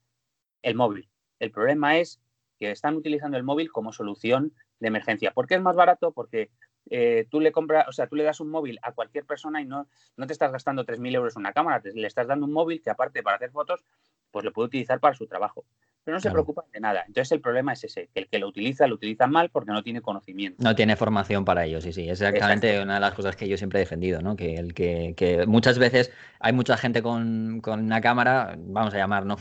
[0.61, 1.09] el móvil,
[1.39, 2.21] el problema es
[2.59, 5.33] que están utilizando el móvil como solución de emergencia.
[5.33, 6.13] ¿Por qué es más barato?
[6.13, 6.51] Porque
[6.91, 9.67] eh, tú le compras, o sea, tú le das un móvil a cualquier persona y
[9.67, 12.83] no, no te estás gastando 3.000 euros en una cámara, le estás dando un móvil
[12.83, 13.85] que aparte para hacer fotos,
[14.31, 15.65] pues lo puede utilizar para su trabajo
[16.05, 17.05] pero no se preocupa de nada.
[17.07, 19.83] Entonces el problema es ese, que el que lo utiliza lo utiliza mal porque no
[19.83, 20.63] tiene conocimiento.
[20.63, 22.09] No tiene formación para ello, sí, sí.
[22.09, 24.37] Es exactamente una de las cosas que yo siempre he defendido, ¿no?
[24.37, 29.37] Que, el que, muchas veces hay mucha gente con, una cámara, vamos a llamar no,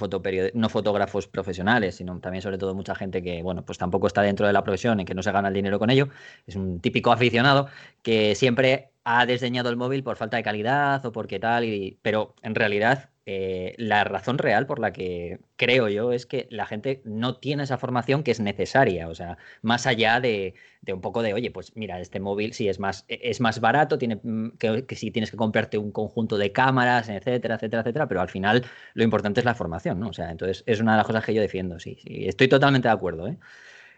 [0.53, 4.47] no fotógrafos profesionales, sino también sobre todo mucha gente que, bueno, pues tampoco está dentro
[4.47, 6.07] de la profesión y que no se gana el dinero con ello.
[6.47, 7.67] Es un típico aficionado
[8.01, 12.35] que siempre ha diseñado el móvil por falta de calidad o porque tal, y, pero
[12.41, 17.01] en realidad eh, la razón real por la que creo yo es que la gente
[17.05, 20.55] no tiene esa formación que es necesaria, o sea, más allá de,
[20.91, 23.97] un poco de, oye, pues mira, este móvil sí es más, e, es más barato,
[23.97, 28.19] tiene, mm, que, si tienes que comprarte un conjunto de cámaras, etcétera, etcétera, etcétera, pero
[28.21, 30.09] al final lo importante es la formación, ¿no?
[30.09, 32.89] O sea, entonces es una de las cosas que yo defiendo, sí, sí estoy totalmente
[32.89, 33.27] de acuerdo.
[33.27, 33.37] ¿eh?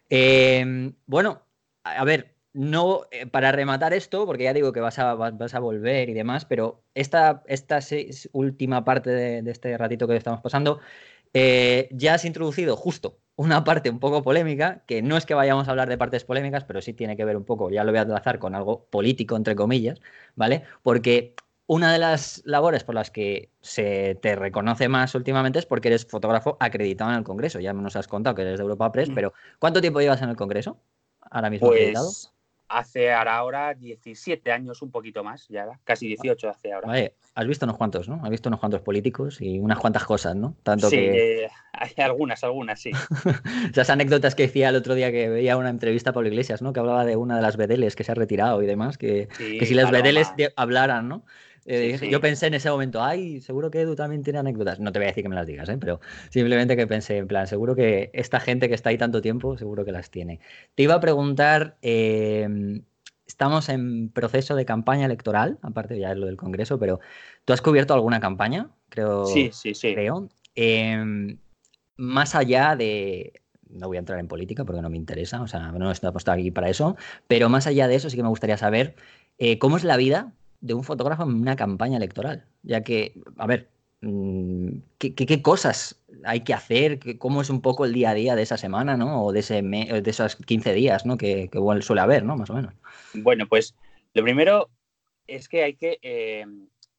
[0.10, 1.44] Em, bueno,
[1.84, 5.60] a ver, no, eh, para rematar esto, porque ya digo que vas a, vas, a
[5.60, 7.80] volver y demás, pero esta, esta
[8.32, 10.80] última parte de, este ratito que estamos pasando,
[11.34, 15.68] eh, ya has introducido justo una parte un poco polémica, que no es que vayamos
[15.68, 18.00] a hablar de partes polémicas, pero sí tiene que ver un poco, ya lo voy
[18.00, 20.00] a enlazar con algo político, entre comillas,
[20.36, 20.64] ¿vale?
[20.82, 21.36] Porque
[21.68, 26.06] una de las labores por las que se te reconoce más últimamente es porque eres
[26.06, 27.60] fotógrafo acreditado en el Congreso.
[27.60, 29.16] Ya nos has contado que eres de Europa Press, mm.
[29.16, 30.78] pero ¿cuánto tiempo llevas en el Congreso?
[31.20, 32.35] Ahora mismo pues, acreditado
[32.68, 36.88] hace ahora 17 años, un poquito más, ya casi 18 hace ahora.
[36.88, 38.22] Vale, has visto unos cuantos, ¿no?
[38.24, 40.56] Has visto unos cuantos políticos y unas cuantas cosas, ¿no?
[40.64, 41.48] Tanto sí, que...
[41.74, 42.92] hay algunas, algunas, sí.
[43.72, 46.74] Esas anécdotas que decía el otro día que veía una entrevista a Pablo Iglesias, ¿no?
[46.74, 49.66] Que hablaba de una de las bedeles que se ha retirado y demás, que, que
[49.66, 51.26] si las bedeles hablaran, ¿no?
[51.68, 54.80] Eh, yo pensé en ese momento, ay, seguro que Edu también tiene anécdotas.
[54.80, 55.78] No te voy a decir que me las digas, ¿eh?
[55.80, 56.00] pero
[56.30, 59.84] simplemente que pensé, en plan, seguro que esta gente que está ahí tanto tiempo, seguro
[59.84, 60.40] que las tiene.
[60.76, 62.84] Te iba a preguntar, em,
[63.26, 67.00] estamos en proceso de campaña electoral, aparte ya es lo del Congreso, pero
[67.46, 68.70] ¿tú has cubierto alguna campaña?
[68.90, 69.26] Creo.
[69.26, 69.94] Sí, sí, sí.
[69.94, 70.30] Creo.
[70.54, 71.40] Em,
[71.98, 75.72] más allá de, no voy a entrar en política porque no me interesa, o sea,
[75.72, 76.96] no estoy apostado aquí para eso,
[77.28, 78.96] pero más allá de eso sí que me gustaría saber
[79.40, 80.32] eh, cómo es la vida
[80.66, 82.44] de un fotógrafo en una campaña electoral.
[82.64, 83.70] Ya que, a ver,
[84.02, 87.20] mm, ¿qué, cosas hay que hacer?
[87.20, 89.24] ¿Cómo es un poco el día a día de esa semana, ¿no?
[89.26, 91.18] O de, ese de esos 15 días, ¿no?
[91.18, 91.52] Que,
[91.82, 92.36] suele haber, ¿no?
[92.36, 92.74] Más o menos.
[93.14, 93.76] Bueno, pues
[94.16, 94.70] lo primero
[95.28, 96.46] es que hay que eh,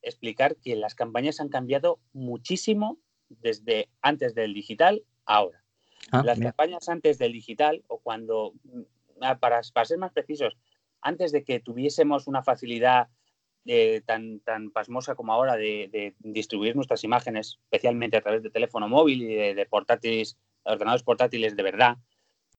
[0.00, 2.98] explicar que las campañas han cambiado muchísimo
[3.28, 5.64] desde antes del digital a ahora.
[6.12, 8.52] Ah, las campañas antes del digital o cuando,
[9.20, 10.56] ah, para, para ser más precisos,
[11.00, 13.08] antes de que tuviésemos una facilidad
[13.68, 18.88] eh, tan, tan pasmosa como ahora de, distribuir nuestras imágenes, especialmente a través de teléfono
[18.88, 21.96] móvil y de, portátiles, ordenadores portátiles de verdad,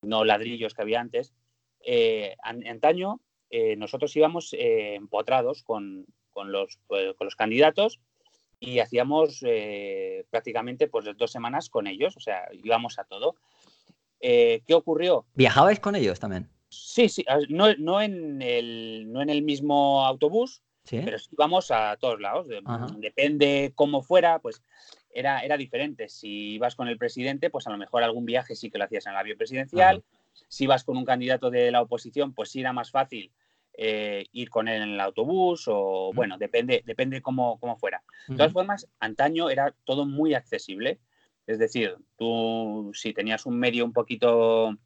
[0.02, 1.32] no ladrillos que había antes,
[1.80, 8.00] eh, antaño eh, nosotros íbamos empotrados con, los, pues, con los candidatos
[8.60, 9.42] y hacíamos
[10.28, 13.36] prácticamente pues dos semanas con ellos, o sea, íbamos a todo.
[14.20, 15.24] ¿Qué ocurrió?
[15.34, 16.50] ¿Viajabais con ellos también?
[16.68, 21.96] Sí, sí, no, no, en el, no en el mismo autobús, pero si vamos a
[21.96, 22.46] todos lados.
[22.98, 24.62] Depende cómo fuera, pues
[25.10, 26.08] era, era diferente.
[26.08, 29.06] Si ibas con el presidente, pues a lo mejor algún viaje sí que lo hacías
[29.06, 30.02] en el avión presidencial.
[30.48, 33.32] Si ibas con un candidato de la oposición, pues sí era más fácil
[33.80, 38.02] eh, ir con él en el autobús o, bueno, depende, depende cómo, cómo fuera.
[38.26, 40.98] De todas formas, antaño era todo muy accesible.
[41.46, 44.76] Es decir, tú si tenías un medio un poquito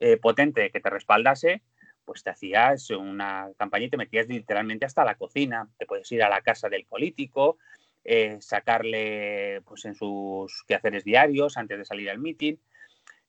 [0.00, 1.62] eh, potente que te respaldase,
[2.10, 5.68] pues te hacías una campaña y te metías literalmente hasta la cocina.
[5.78, 7.56] Te puedes ir a la casa del político,
[8.02, 12.58] eh, sacarle pues, en sus quehaceres diarios antes de salir al mitin.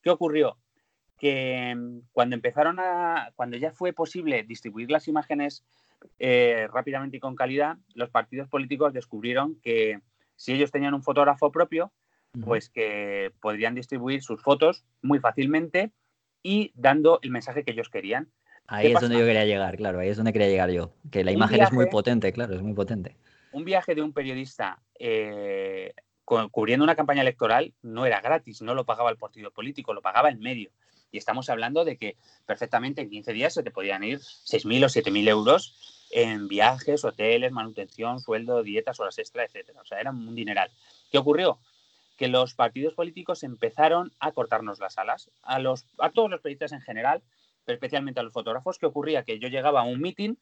[0.02, 0.58] ¿Qué ocurrió?
[1.16, 5.64] Que mm, cuando empezaron a, cuando ya fue posible distribuir las imágenes
[6.18, 10.00] eh, rápidamente y con calidad, los partidos políticos descubrieron que
[10.38, 11.92] si ellos tenían un fotógrafo propio,
[12.44, 15.92] pues que podrían distribuir sus fotos muy fácilmente
[16.42, 18.32] y dando el mensaje que ellos querían.
[18.68, 20.94] Ahí es donde yo quería llegar, claro, ahí es donde quería llegar yo.
[21.12, 23.18] Que la imagen es muy potente, claro, es muy potente.
[23.52, 25.94] Un viaje de un periodista eh,
[26.24, 30.30] cubriendo una campaña electoral no era gratis, no lo pagaba el partido político, lo pagaba
[30.30, 30.72] el medio.
[31.12, 34.88] Y estamos hablando de que perfectamente en 15 días se te podían ir 6.000 o
[34.88, 35.76] 7.000 euros
[36.12, 39.82] en viajes, hoteles, manutención, sueldo, dietas, horas extra, etcétera.
[39.82, 40.72] O sea, era un dineral.
[41.12, 41.60] ¿Qué ocurrió?
[42.18, 46.72] Que los partidos políticos empezaron a cortarnos las alas, a, los, a todos los periodistas
[46.72, 47.22] en general,
[47.66, 48.78] pero especialmente a los fotógrafos.
[48.78, 49.24] ¿Qué ocurría?
[49.24, 50.36] Que yo llegaba a un meeting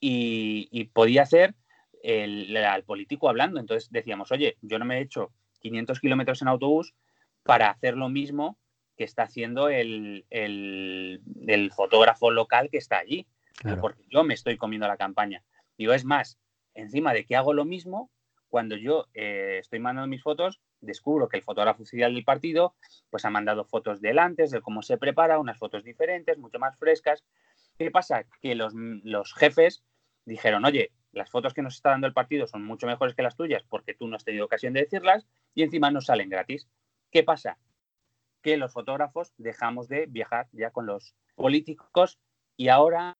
[0.00, 1.54] y, podía hacer
[2.02, 3.60] el, al político hablando.
[3.60, 6.94] Entonces decíamos, oye, yo no me he hecho 500 kilómetros en autobús
[7.42, 8.58] para hacer lo mismo
[8.96, 10.24] que está haciendo el,
[11.74, 13.26] fotógrafo local que está allí,
[13.80, 15.42] porque yo me estoy comiendo la campaña.
[15.78, 16.38] Digo, es más,
[16.74, 18.10] encima de que hago lo mismo,
[18.48, 22.74] cuando yo eh, estoy mandando mis fotos, descubro que el fotógrafo oficial del partido
[23.10, 26.76] pues ha mandado fotos del antes, de cómo se prepara, unas fotos diferentes, mucho más
[26.78, 27.24] frescas.
[27.78, 28.24] ¿Qué pasa?
[28.40, 29.84] Que los, los jefes
[30.24, 33.36] dijeron, oye, las fotos que nos está dando el partido son mucho mejores que las
[33.36, 36.68] tuyas porque tú no has tenido ocasión de decirlas y encima nos salen gratis.
[37.10, 37.58] ¿Qué pasa?
[38.42, 42.18] Que los fotógrafos dejamos de viajar ya con los políticos
[42.56, 43.16] y ahora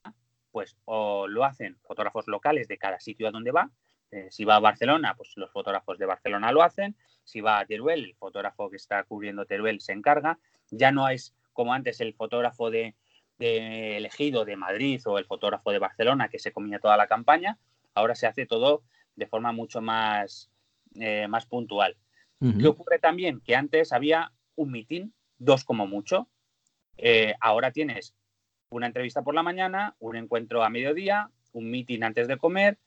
[0.51, 3.71] pues o lo hacen fotógrafos locales de cada sitio a donde va.
[4.11, 6.97] Eh, si va a Barcelona, pues los fotógrafos de Barcelona lo hacen.
[7.25, 10.39] Si va a Teruel, el fotógrafo que está cubriendo Teruel se encarga.
[10.71, 12.95] Ya no es como antes el fotógrafo de,
[13.39, 17.59] elegido de Madrid o el fotógrafo de Barcelona que se comía toda la campaña.
[17.95, 18.83] Ahora se hace todo
[19.17, 20.51] de forma mucho más,
[20.95, 21.97] eh, más puntual.
[22.41, 23.41] ¿Qué ocurre también?
[23.41, 26.29] Que antes había un mitin, dos como mucho.
[26.97, 28.15] Eh, ahora tienes
[28.71, 32.79] una entrevista por la mañana, un encuentro a mediodía, un mitin antes de comer,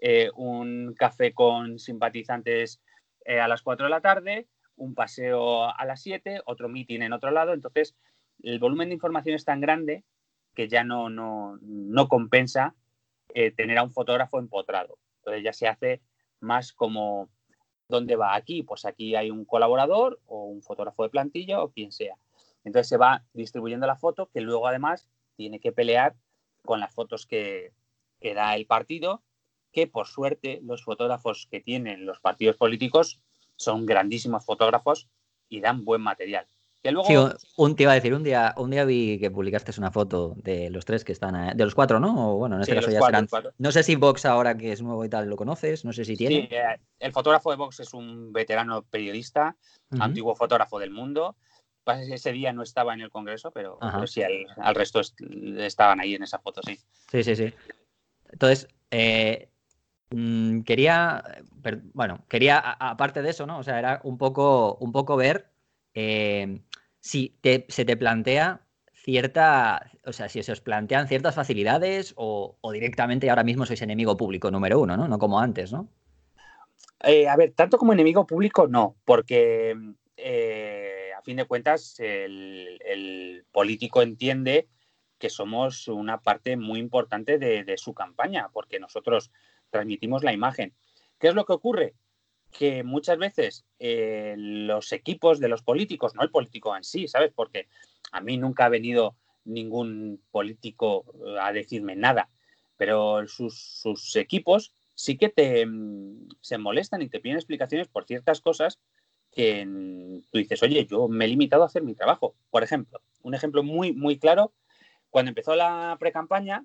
[0.00, 2.80] eh, un café con simpatizantes
[3.26, 7.30] a las 4 de la tarde, un paseo a las 7, otro mitin en otro
[7.30, 7.52] lado.
[7.52, 7.94] Entonces,
[8.42, 10.04] el volumen de información es tan grande
[10.54, 12.74] que ya no, no, no compensa
[13.56, 14.98] tener a un fotógrafo empotrado.
[15.18, 16.00] Entonces ya se hace
[16.40, 17.30] más como
[17.90, 18.62] ¿Dónde va aquí?
[18.62, 22.14] Pues aquí hay un colaborador o un fotógrafo de plantilla o quien sea.
[22.64, 26.14] Entonces se va distribuyendo la foto que luego además tiene que pelear
[26.64, 27.72] con las fotos que,
[28.20, 29.22] que da el partido,
[29.72, 33.20] que por suerte los fotógrafos que tienen los partidos políticos
[33.56, 35.08] son grandísimos fotógrafos
[35.48, 36.46] y dan buen material
[37.56, 40.70] un, te iba a decir, un día, un día vi que publicaste una foto de
[40.70, 42.32] los tres que están, de los cuatro, ¿no?
[42.32, 43.28] O bueno, en este caso ya serán.
[43.58, 46.16] No sé si Vox ahora que es nuevo y tal lo conoces, no sé si
[46.16, 46.48] tiene.
[46.48, 49.56] Sí, eh, el fotógrafo de Vox es un veterano periodista,
[49.98, 51.36] antiguo fotógrafo del mundo.
[51.86, 54.22] Ese día no estaba en el Congreso, pero, sí,
[54.56, 55.00] al, resto
[55.58, 56.78] estaban ahí en esa foto, sí.
[57.10, 57.52] Sí, sí, sí.
[58.30, 59.49] Entonces, eh,
[60.10, 61.24] mm, quería,
[61.94, 63.58] bueno, quería, aparte de eso, ¿no?
[63.58, 65.50] O sea, era un poco, un poco ver
[65.94, 66.60] eh,
[67.00, 68.60] si se te plantea
[68.92, 74.16] cierta, o sea, si se os plantean ciertas facilidades o, directamente ahora mismo sois enemigo
[74.16, 75.08] público número uno, ¿no?
[75.08, 75.88] No como antes, ¿no?
[77.02, 79.74] Eh, a ver, tanto como enemigo público no, porque
[80.16, 84.68] eh, a fin de cuentas el, político entiende
[85.18, 89.30] que somos una parte muy importante de su campaña, porque nosotros
[89.70, 90.74] transmitimos la imagen.
[91.18, 91.94] ¿Qué es lo que ocurre?
[92.50, 97.32] que muchas veces eh, los equipos de los políticos, no el político en sí, ¿sabes?
[97.34, 97.68] Porque
[98.12, 102.28] a mí nunca ha venido ningún político eh, a decirme nada,
[102.76, 108.40] pero sus, equipos sí que te, mm, se molestan y te piden explicaciones por ciertas
[108.40, 108.80] cosas
[109.30, 109.64] que
[110.30, 112.34] tú dices, oye, yo me he limitado a hacer mi trabajo.
[112.50, 114.52] Por ejemplo, un ejemplo muy, muy claro,
[115.08, 116.64] cuando empezó la pre-campaña,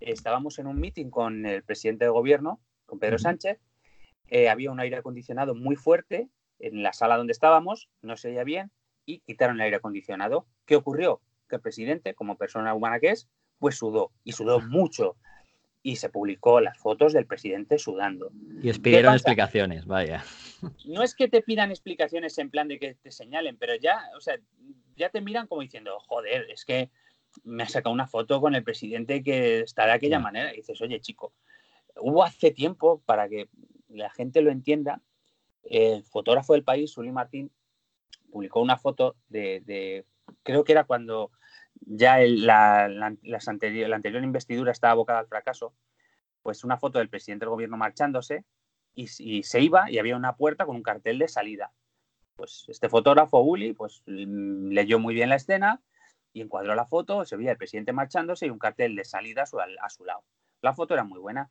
[0.00, 3.58] estábamos en un meeting con el presidente de gobierno, con Pedro Sánchez,
[4.28, 6.28] eh, había un aire acondicionado muy fuerte
[6.58, 8.70] en la sala donde estábamos, no se veía bien
[9.04, 10.46] y quitaron el aire acondicionado.
[10.66, 11.20] ¿Qué ocurrió?
[11.48, 13.28] Que el presidente, como persona humana que es,
[13.58, 15.16] pues sudó y sudó mucho.
[15.82, 18.30] Y se publicó las fotos del presidente sudando.
[18.62, 20.24] Y os pidieron explicaciones, vaya.
[20.86, 24.20] No es que te pidan explicaciones en plan de que te señalen, pero ya, o
[24.22, 24.38] sea,
[24.96, 26.90] ya te miran como diciendo, joder, es que
[27.42, 30.52] me ha sacado una foto con el presidente que está de aquella manera.
[30.52, 31.32] Y dices, oye, chico,
[31.96, 33.48] hubo hace tiempo para que
[33.88, 35.00] la gente lo entienda,
[35.62, 37.50] el fotógrafo del país, Uli Martín,
[38.30, 40.04] publicó una foto de,
[40.42, 41.30] creo que era cuando
[41.80, 42.84] ya la,
[43.46, 45.74] anterior, investidura estaba abocada al fracaso,
[46.42, 48.44] pues una foto del presidente del gobierno marchándose
[48.94, 51.72] y, se iba y había una puerta con un cartel de salida.
[52.36, 55.80] Pues este fotógrafo, Uli, pues leyó muy bien la escena
[56.34, 59.46] y encuadró la foto, se veía el presidente marchándose y un cartel de salida a
[59.46, 60.22] su, a su lado.
[60.60, 61.50] La foto era muy buena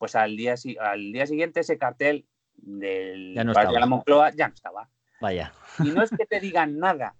[0.00, 4.48] pues al día, al día siguiente ese cartel del ya no de la Moncloa ya
[4.48, 4.88] no estaba.
[5.20, 5.52] Vaya.
[5.78, 7.14] Y no es que te digan nada,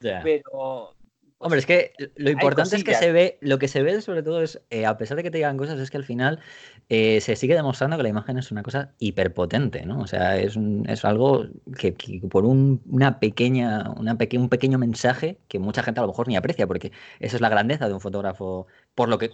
[0.22, 0.94] pero...
[1.40, 4.42] Hombre, es que lo importante es que se ve, lo que se ve sobre todo
[4.42, 6.40] es, eh, a pesar de que te digan cosas, es que al final
[6.88, 10.00] eh, se sigue demostrando que la imagen es una cosa hiperpotente, ¿no?
[10.00, 10.58] O sea, es,
[10.88, 11.46] es algo
[11.78, 11.92] que,
[12.28, 16.34] por un, una pequeña, una un pequeño mensaje que mucha gente a lo mejor ni
[16.34, 18.66] aprecia, porque eso es la grandeza de un fotógrafo,
[18.96, 19.30] por lo que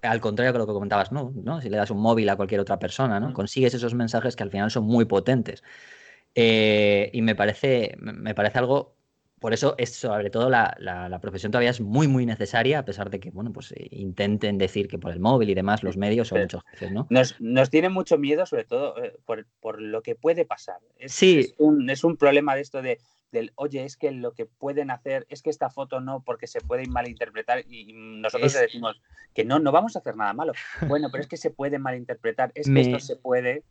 [0.00, 1.30] al contrario que lo que comentabas, ¿no?
[1.34, 1.60] ¿no?
[1.60, 3.34] Si le das un móvil a cualquier otra persona, ¿no?
[3.34, 5.62] Consigues esos mensajes que al final son muy potentes.
[6.34, 8.93] Eh, y me parece, me parece algo
[9.44, 13.10] por eso es sobre todo la, la, profesión todavía es muy muy necesaria a pesar
[13.10, 16.28] de que bueno pues eh, intenten decir que por el móvil y demás los medios
[16.28, 20.00] son muchos jefes no nos, nos tiene mucho miedo sobre todo eh, por, por, lo
[20.00, 20.78] que puede pasar.
[20.96, 21.40] Es, sí.
[21.40, 22.98] es un, es un problema de esto de
[23.32, 26.62] del oye es que lo que pueden hacer es que esta foto no porque se
[26.62, 28.98] puede malinterpretar y nosotros le decimos
[29.34, 30.54] que no no vamos a hacer nada malo.
[30.88, 33.62] Bueno pero es que se puede malinterpretar es que esto se puede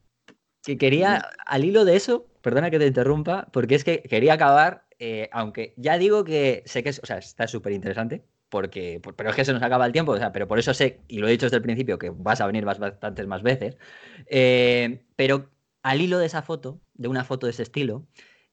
[0.64, 4.86] que quería, al hilo de eso, perdona que te interrumpa, porque es que quería acabar,
[5.06, 9.30] eh, aunque ya digo que sé que es, o sea, está súper interesante, porque, pero
[9.32, 11.28] es que se nos acaba el tiempo, o sea, pero por eso sé, y lo
[11.28, 13.78] he dicho desde el principio, que vas a venir bastantes más veces,
[14.28, 15.50] eh, pero
[15.82, 18.08] al hilo de esa foto, de una foto de ese estilo,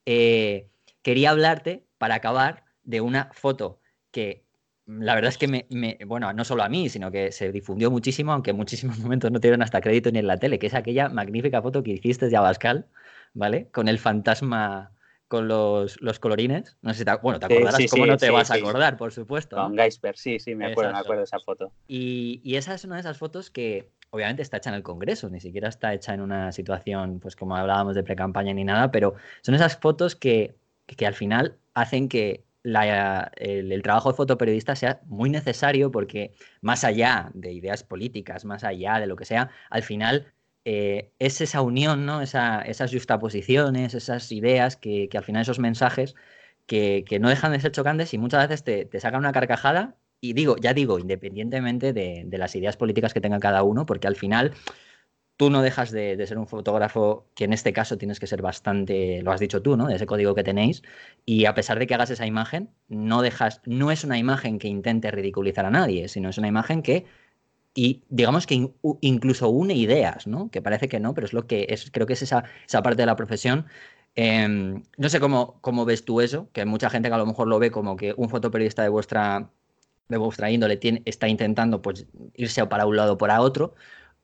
[0.06, 0.70] eh,
[1.02, 3.80] quería hablarte, para acabar, de una foto
[4.10, 4.44] que
[4.86, 5.66] la verdad es que me,
[6.04, 9.38] bueno, no solo a mí, sino que se difundió muchísimo, aunque en muchísimos momentos no
[9.38, 12.36] tuvieron hasta crédito ni en la tele, que es aquella magnífica foto que hiciste de
[12.36, 12.88] Abascal,
[13.34, 13.68] ¿vale?
[13.70, 14.92] Con el fantasma,
[15.30, 16.76] con los, colorines.
[16.82, 19.54] No sé si te, bueno, te acordarás, cómo no te vas a acordar, por supuesto.
[19.54, 21.72] Con Geisper, sí, sí, me acuerdo, me acuerdo de esa foto.
[21.86, 25.38] Y, esa es una de esas fotos que obviamente está hecha en el Congreso, ni
[25.38, 29.54] siquiera está hecha en una situación, pues como hablábamos de pre-campaña ni nada, pero son
[29.54, 30.56] esas fotos que,
[30.88, 37.30] que al final hacen que el, trabajo de fotoperiodista sea muy necesario porque más allá
[37.34, 40.26] de ideas políticas, más allá de lo que sea, al final
[40.64, 42.20] eh, es esa unión, ¿no?
[42.22, 46.14] esas justaposiciones, esas ideas que, al final esos mensajes
[46.66, 50.56] que, no dejan de ser chocantes y muchas veces te, sacan una carcajada y digo,
[50.58, 54.54] ya digo, independientemente de, de las ideas políticas que tenga cada uno, porque al final
[55.40, 59.22] tú no dejas de, ser un fotógrafo que en este caso tienes que ser bastante,
[59.22, 59.86] lo has dicho tú, ¿no?
[59.86, 60.82] De ese código que tenéis.
[61.24, 64.68] Y a pesar de que hagas esa imagen, no dejas, no es una imagen que
[64.68, 67.06] intente ridiculizar a nadie, sino es una imagen que,
[67.74, 70.50] y digamos que incluso une ideas, ¿no?
[70.50, 73.02] Que parece que no, pero es lo que es, creo que es esa, esa parte
[73.02, 73.66] de la profesión.
[74.16, 77.26] Em, no sé cómo, cómo ves tú eso, que hay mucha gente que a lo
[77.26, 79.50] mejor lo ve como que un fotoperiodista de vuestra
[80.08, 83.74] de vuestra índole tiene, está intentando pues, irse para un lado o para otro,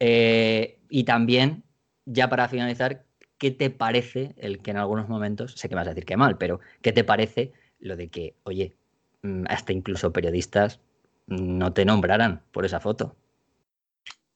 [0.00, 1.64] eh, y también,
[2.04, 3.04] ya para finalizar,
[3.38, 6.38] ¿qué te parece el que en algunos momentos, sé que vas a decir que mal,
[6.38, 8.76] pero ¿qué te parece lo de que, oye,
[9.22, 10.80] mm, hasta incluso periodistas
[11.26, 13.16] no te nombraran por esa foto?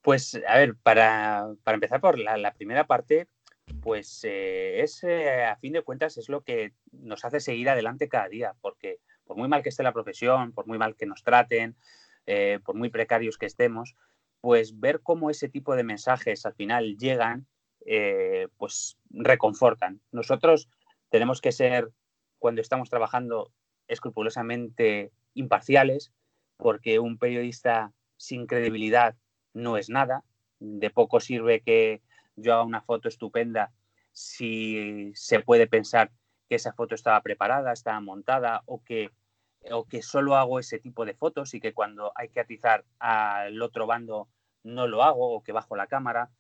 [0.03, 3.29] Pues, a ver, para, empezar por la, primera parte,
[3.83, 8.09] pues eh, es, eh, a fin de cuentas, es lo que nos hace seguir adelante
[8.09, 11.23] cada día, porque por muy mal que esté la profesión, por muy mal que nos
[11.23, 11.77] traten,
[12.65, 13.97] por muy precarios que estemos,
[14.41, 17.47] pues ver cómo ese tipo de mensajes al final llegan,
[17.87, 20.01] eh, pues reconfortan.
[20.13, 20.69] Nosotros
[21.11, 21.91] tenemos que ser,
[22.39, 23.53] cuando estamos trabajando,
[23.89, 26.13] escrupulosamente imparciales,
[26.57, 29.17] porque un periodista sin credibilidad
[29.55, 30.25] no es nada.
[30.59, 32.03] De poco sirve que
[32.37, 33.73] yo haga una foto estupenda
[34.13, 36.11] si se puede pensar
[36.49, 39.11] que esa foto estaba preparada, estaba montada o que
[39.71, 43.61] o que solo hago ese tipo de fotos y que cuando hay que atizar al
[43.61, 44.29] otro bando
[44.63, 46.31] no lo hago o que bajo la cámara,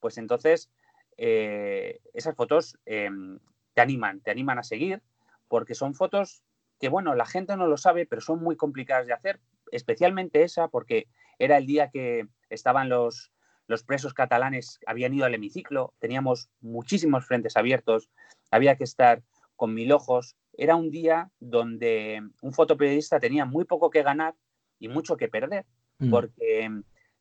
[0.00, 0.70] pues entonces
[1.16, 3.38] eh, esas fotos em,
[3.74, 5.02] te animan, te animan a seguir
[5.48, 6.42] porque son fotos
[6.78, 9.40] que, bueno, la gente no lo sabe, pero son muy complicadas de hacer,
[9.70, 13.32] especialmente esa porque era el día que estaban los,
[13.66, 18.10] los presos catalanes, habían ido al hemiciclo, teníamos muchísimos frentes abiertos,
[18.50, 19.22] había que estar
[19.56, 24.34] con mil ojos, era un día donde un fotoperiodista tenía muy poco que ganar
[24.78, 25.64] y mucho que perder,
[25.98, 26.10] mm.
[26.10, 26.70] porque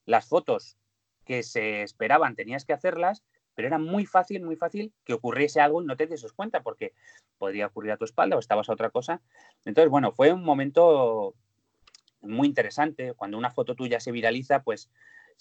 [0.06, 0.78] las fotos
[1.26, 3.24] que se esperaban tenías que hacerlas,
[3.54, 6.94] pero era muy fácil, muy fácil que ocurriese algo y no te des cuenta, porque
[7.38, 9.22] podría ocurrir a tu espalda o estabas a otra cosa.
[9.66, 11.36] Entonces, bueno, fue un momento
[12.22, 13.14] muy interesante.
[13.14, 14.90] Cuando una foto tuya se viraliza, pues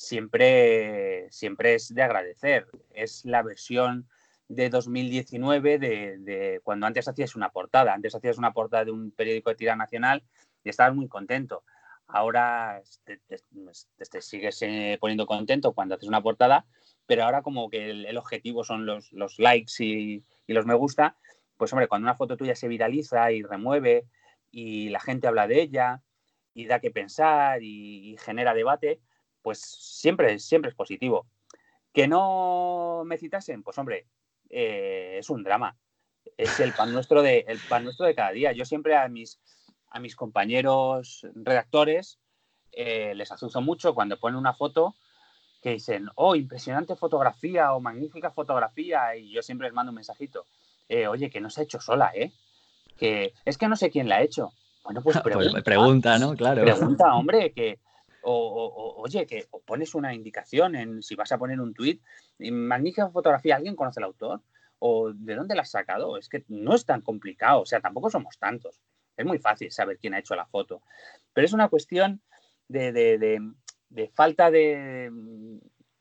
[0.00, 2.66] siempre, siempre es de agradecer.
[2.90, 4.08] Es la versión
[4.48, 7.92] de 2019 de, cuando antes hacías una portada.
[7.92, 10.24] Antes hacías una portada de un periódico de tira nacional
[10.64, 11.64] y estabas muy contento.
[12.06, 16.66] Ahora te, sigues eh, poniendo contento cuando haces una portada,
[17.06, 21.16] pero ahora como que el, objetivo son los, likes y, los me gusta,
[21.56, 24.06] pues hombre, cuando una foto tuya se viraliza y remueve
[24.50, 26.02] y la gente habla de ella
[26.54, 29.00] y da que pensar y, genera debate,
[29.42, 31.26] pues siempre, siempre es positivo.
[31.92, 34.06] Que no me citasen, pues hombre,
[34.48, 35.76] eh, es un drama.
[36.36, 38.52] Es el pan nuestro de, el pan nuestro de cada día.
[38.52, 39.40] Yo siempre a mis,
[39.88, 42.18] a mis compañeros redactores
[42.72, 44.94] eh, les asusto mucho cuando ponen una foto
[45.60, 50.46] que dicen, oh, impresionante fotografía o magnífica fotografía, y yo siempre les mando un mensajito,
[50.88, 52.32] eh, oye, que no se ha hecho sola, ¿eh?
[52.96, 54.52] Que es que no sé quién la ha hecho.
[54.84, 56.18] Bueno, pues, pues pregunta.
[56.18, 56.34] ¿no?
[56.34, 56.62] Claro.
[56.62, 57.78] Pregunta, hombre, que,
[58.22, 62.00] O, oye, que pones una indicación en si vas a poner un tweet,
[62.38, 64.42] magnífica fotografía, ¿alguien conoce el autor?
[64.78, 66.16] ¿O de dónde la has sacado?
[66.16, 68.80] Es que no es tan complicado, o sea, tampoco somos tantos.
[69.16, 70.82] Es muy fácil saber quién ha hecho la foto.
[71.32, 72.22] Pero es una cuestión
[72.68, 75.10] de, de falta de,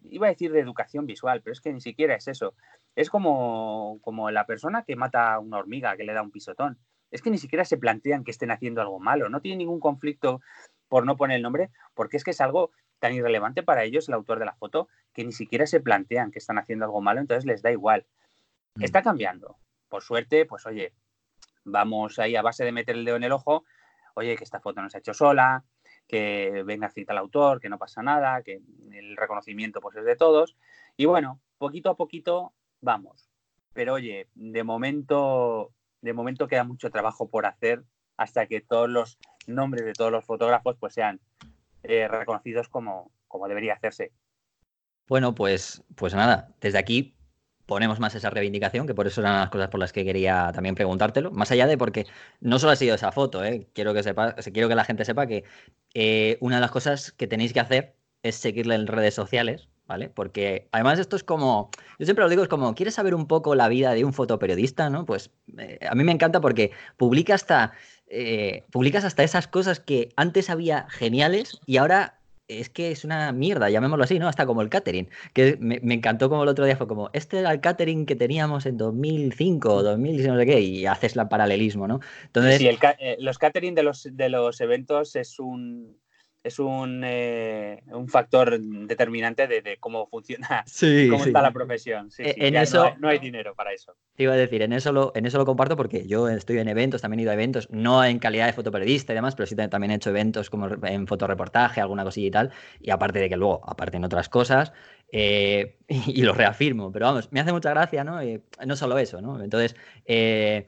[0.03, 2.53] iba a decir de educación visual, pero es que ni siquiera es eso.
[2.95, 6.77] Es como, como la persona que mata a una hormiga, que le da un pisotón.
[7.11, 9.29] Es que ni siquiera se plantean que estén haciendo algo malo.
[9.29, 10.41] No tiene ningún conflicto
[10.89, 14.15] por no poner el nombre, porque es que es algo tan irrelevante para ellos, el
[14.15, 17.45] autor de la foto, que ni siquiera se plantean que están haciendo algo malo, entonces
[17.45, 18.05] les da igual.
[18.75, 18.83] Mm.
[18.83, 19.57] Está cambiando.
[19.87, 20.93] Por suerte, pues oye,
[21.63, 23.63] vamos ahí a base de meter el dedo en el ojo,
[24.15, 25.63] oye, que esta foto no se ha hecho sola,
[26.07, 28.61] que venga a citar al autor, que no pasa nada, que
[28.91, 30.57] el reconocimiento pues es de todos.
[30.97, 33.29] Y bueno, poquito a poquito vamos.
[33.73, 35.71] Pero oye, de momento,
[36.01, 37.83] de momento queda mucho trabajo por hacer
[38.19, 39.17] hasta que todos los
[39.47, 41.21] nombres de todos los fotógrafos pues sean
[41.83, 44.11] eh, reconocidos como, como debería hacerse.
[45.07, 47.15] Bueno, pues, pues nada, desde aquí
[47.65, 50.75] ponemos más esa reivindicación, que por eso eran las cosas por las que quería también
[50.75, 51.31] preguntártelo.
[51.31, 52.07] Más allá de porque
[52.41, 53.69] no solo ha sido esa foto, ¿eh?
[53.73, 55.45] quiero, que sepa, quiero que la gente sepa que
[55.93, 60.07] eh, una de las cosas que tenéis que hacer es seguirle en redes sociales, ¿vale?
[60.07, 63.55] Porque además esto es como, yo siempre lo digo, es como, ¿quieres saber un poco
[63.55, 65.05] la vida de un fotoperiodista, ¿no?
[65.05, 67.73] Pues eh, a mí me encanta porque publica hasta,
[68.71, 72.19] publicas hasta esas cosas que antes había geniales y ahora
[72.49, 74.27] es que es una mierda, llamémoslo así, ¿no?
[74.27, 75.07] Hasta como el catering.
[75.33, 78.65] Que me, encantó como el otro día fue como, este era el catering que teníamos
[78.65, 81.99] en 2005 o 2000 no sé qué, y haces el paralelismo, ¿no?
[82.25, 82.57] Entonces...
[82.57, 85.97] Sí, eh, los catering de los, de los eventos es un
[86.43, 90.63] es un, eh, un factor determinante de, cómo funciona,
[91.09, 92.09] cómo está la profesión.
[92.17, 93.95] E, en eso, no hay, dinero para eso.
[94.15, 96.69] Te iba a decir, en eso, lo, en eso lo comparto porque yo estoy en
[96.69, 99.55] eventos, también he ido a eventos, no en calidad de fotoperiodista y demás, pero sí
[99.55, 103.37] también he hecho eventos como en fotoreportaje, alguna cosilla y tal, y aparte de que
[103.37, 104.71] luego, aparte en otras cosas,
[105.11, 108.21] eh, y, lo reafirmo, pero vamos, me hace mucha gracia, ¿no?
[108.21, 109.41] Eh, no solo eso, ¿no?
[109.43, 109.75] Entonces,
[110.05, 110.67] eh,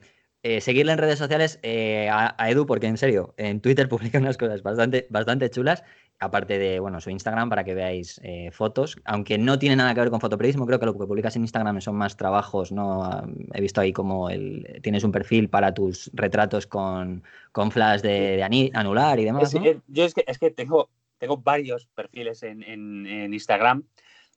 [0.60, 4.62] seguirle en redes sociales eh, a, Edu, porque en serio, en Twitter publica unas cosas
[4.62, 5.84] bastante, bastante chulas,
[6.18, 10.00] aparte de bueno, su Instagram para que veáis eh, fotos, aunque no tiene nada que
[10.00, 13.04] ver con fotoperiodismo, creo que lo que publicas en Instagram son más trabajos, ¿no?
[13.04, 13.24] Ah,
[13.54, 17.22] he visto ahí como el, tienes un perfil para tus retratos con,
[17.52, 18.42] con flash de,
[18.74, 19.54] anular y demás.
[19.86, 23.84] yo es que, es que tengo, tengo varios perfiles en, en Instagram.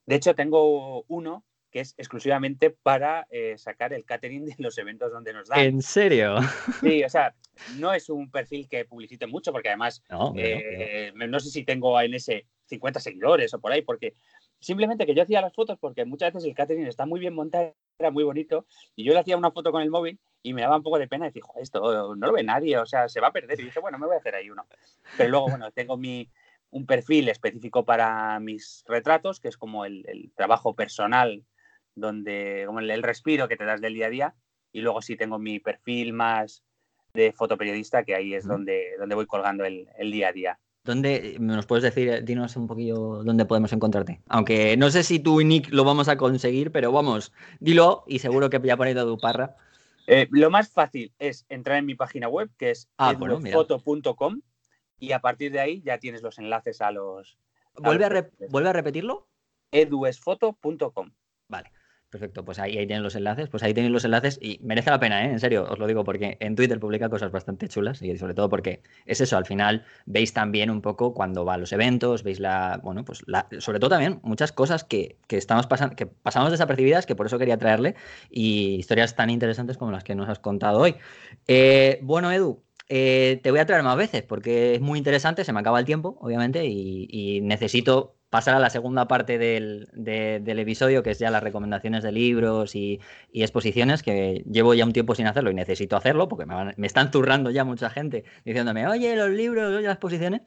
[0.06, 1.44] De hecho, tengo uno
[1.76, 5.60] que es exclusivamente para eh, sacar el catering de los eventos donde nos dan.
[5.60, 6.36] ¿En serio?
[6.80, 7.34] Sí, o sea,
[7.78, 12.00] no es un perfil que publicite mucho, porque además no, eh, no sé si tengo
[12.00, 14.14] en ese 50 seguidores o por ahí, porque
[14.58, 17.74] simplemente que yo hacía las fotos porque muchas veces el catering está muy bien montado,
[17.98, 18.64] era muy bonito,
[18.94, 21.08] y yo le hacía una foto con el móvil y me daba un poco de
[21.08, 23.60] pena decir, esto no lo ve nadie, o sea, se va a perder.
[23.60, 24.64] Y dije, bueno, me voy a hacer ahí uno.
[25.18, 26.30] Pero luego, bueno, tengo mi,
[26.70, 31.44] un perfil específico para mis retratos, que es como el, el trabajo personal
[31.96, 34.34] donde como el, respiro que te das del día a día
[34.72, 36.62] y luego sí tengo mi perfil más
[37.14, 40.58] de fotoperiodista que ahí es donde, donde voy colgando el, día a día.
[40.84, 44.20] ¿Dónde nos puedes decir, dinos un poquillo dónde podemos encontrarte?
[44.28, 48.20] Aunque no sé si tú y Nick lo vamos a conseguir, pero vamos, dilo y
[48.20, 49.56] seguro que ya poniendo tu parra.
[50.06, 53.16] Eh, lo más fácil es entrar en mi página web, que es ah,
[54.98, 57.38] y a partir de ahí ya tienes los enlaces a los...
[57.74, 59.28] ¿Vuelve, a, ¿vuelve a repetirlo?
[59.72, 61.10] eduesfoto.com.
[61.48, 61.72] Vale.
[62.08, 65.00] Perfecto, pues ahí, ahí tienen los enlaces, pues ahí tenéis los enlaces y merece la
[65.00, 65.32] pena, ¿eh?
[65.32, 68.48] en serio, os lo digo porque en Twitter publica cosas bastante chulas y sobre todo
[68.48, 72.38] porque es eso, al final veis también un poco cuando va a los eventos, veis
[72.38, 77.06] la, bueno, pues la, sobre todo también muchas cosas que, estamos pasando, que pasamos desapercibidas,
[77.06, 77.96] que por eso quería traerle
[78.30, 80.94] y historias tan interesantes como las que nos has contado hoy.
[81.48, 85.52] Eh, bueno, Edu, eh, te voy a traer más veces porque es muy interesante, se
[85.52, 91.12] me acaba el tiempo, obviamente, y necesito pasar a la segunda parte del, episodio, que
[91.12, 93.00] es ya las recomendaciones de libros y,
[93.32, 97.50] exposiciones, que llevo ya un tiempo sin hacerlo y necesito hacerlo, porque me, están zurrando
[97.50, 100.42] ya mucha gente diciéndome, oye, los libros, oye, las exposiciones,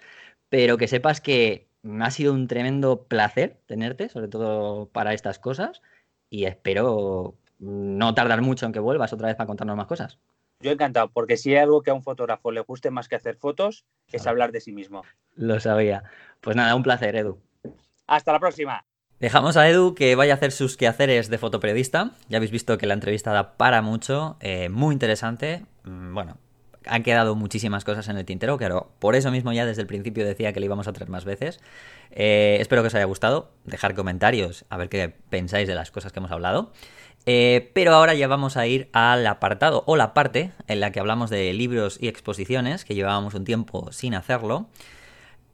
[0.49, 5.39] pero que sepas que me ha sido un tremendo placer tenerte, sobre todo para estas
[5.39, 5.81] cosas,
[6.29, 10.19] y espero no tardar mucho en que vuelvas otra vez para contarnos más cosas.
[10.59, 13.35] Yo encantado, porque si hay algo que a un fotógrafo le guste más que hacer
[13.35, 15.01] fotos, es hablar de sí mismo.
[15.35, 16.03] Lo sabía.
[16.39, 17.39] Pues nada, un placer, Edu.
[18.10, 18.86] Hasta la próxima.
[19.20, 22.12] Dejamos a Edu que vaya a hacer sus quehaceres de fotoperiodista.
[22.28, 25.64] Ya habéis visto que la entrevista da para mucho, eh, muy interesante.
[25.84, 26.38] Mm, bueno,
[26.88, 28.91] han quedado muchísimas cosas en el tintero, claro.
[28.97, 31.60] Por eso mismo ya desde el principio decía que le íbamos a traer más veces.
[32.10, 33.51] Eh, espero que os haya gustado.
[33.66, 36.72] Dejar comentarios a ver qué pensáis de las cosas que hemos hablado.
[37.28, 40.99] Eh, pero ahora ya vamos a ir al apartado o la parte en la que
[40.99, 44.68] hablamos de libros y exposiciones, que llevábamos un tiempo sin hacerlo.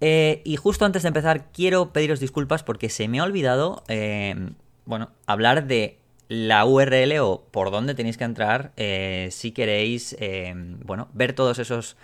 [0.01, 4.51] Eh, y justo antes de empezar, quiero pediros disculpas porque se me ha olvidado, eh,
[4.85, 10.15] bueno, hablar de la URL o por dónde tenéis que entrar eh, si queréis,
[10.83, 11.97] bueno, ver todos esos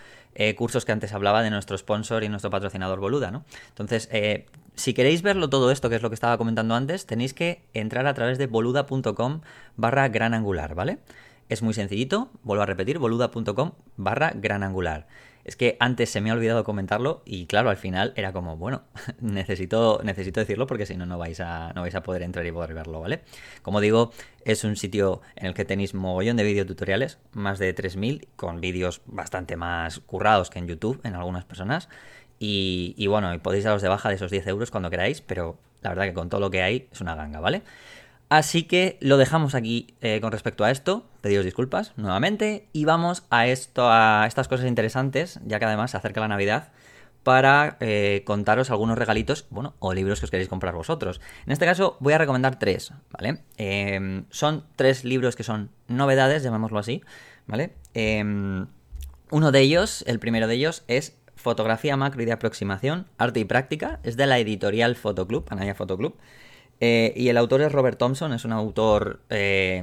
[0.55, 3.43] cursos que antes hablaba de nuestro sponsor y nuestro patrocinador Boluda, ¿no?
[3.69, 4.09] Entonces,
[4.75, 8.07] si queréis verlo todo esto, que es lo que estaba comentando antes, tenéis que entrar
[8.07, 9.41] a través de boluda.com
[9.75, 10.99] barra gran angular, ¿vale?
[11.49, 15.07] Es muy sencillito, vuelvo a repetir, boluda.com barra gran angular.
[15.43, 18.83] Es que antes se me ha olvidado comentarlo y claro, al final era como, bueno,
[19.19, 22.51] necesito, necesito decirlo porque si no, no vais, a, no vais a poder entrar y
[22.51, 23.21] poder verlo, ¿vale?
[23.61, 24.11] Como digo,
[24.45, 29.01] es un sitio en el que tenéis mogollón de videotutoriales, más de 3.000, con vídeos
[29.05, 31.89] bastante más currados que en YouTube en algunas personas.
[32.39, 35.89] Y, y bueno, podéis daros de baja de esos 10 euros cuando queráis, pero la
[35.89, 37.63] verdad que con todo lo que hay es una ganga, ¿vale?
[38.31, 41.05] Así que lo dejamos aquí eh, con respecto a esto.
[41.19, 42.69] Pediros disculpas nuevamente.
[42.71, 46.71] Y vamos a esto, a estas cosas interesantes, ya que además se acerca la Navidad,
[47.23, 51.19] para eh, contaros algunos regalitos, bueno, o libros que os queréis comprar vosotros.
[51.45, 53.43] En este caso voy a recomendar tres, ¿vale?
[53.57, 57.03] Em, son tres libros que son novedades, llamémoslo así,
[57.47, 57.73] ¿vale?
[57.93, 58.65] Em,
[59.29, 63.45] uno de ellos, el primero de ellos, es Fotografía macro y de aproximación, arte y
[63.45, 63.99] práctica.
[64.03, 66.15] Es de la editorial Fotoclub, Anaya Fotoclub.
[66.81, 69.81] Eh, y el autor es Robert Thompson, es un autor, eh,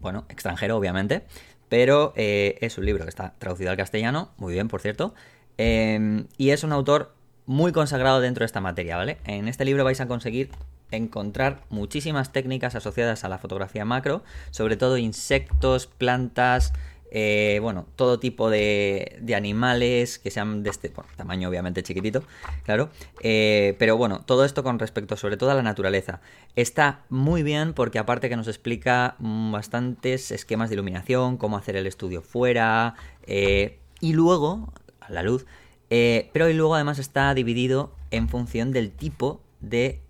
[0.00, 1.22] bueno, extranjero obviamente,
[1.68, 5.14] pero eh, es un libro que está traducido al castellano, muy bien, por cierto,
[5.56, 7.14] y es un autor
[7.46, 9.18] muy consagrado dentro de esta materia, ¿vale?
[9.26, 10.50] En este libro vais a conseguir
[10.90, 16.72] encontrar muchísimas técnicas asociadas a la fotografía macro, sobre todo insectos, plantas,
[17.10, 22.22] eh, bueno, todo tipo de, de, animales que sean de este tamaño obviamente chiquitito,
[22.64, 22.90] claro,
[23.20, 26.20] eh, pero bueno, todo esto con respecto sobre todo a la naturaleza.
[26.54, 31.86] Está muy bien porque aparte que nos explica bastantes esquemas de iluminación, cómo hacer el
[31.88, 32.94] estudio fuera,
[33.26, 34.72] eh, y luego,
[35.08, 35.46] la luz,
[35.88, 40.00] pero y luego además está dividido en función del tipo de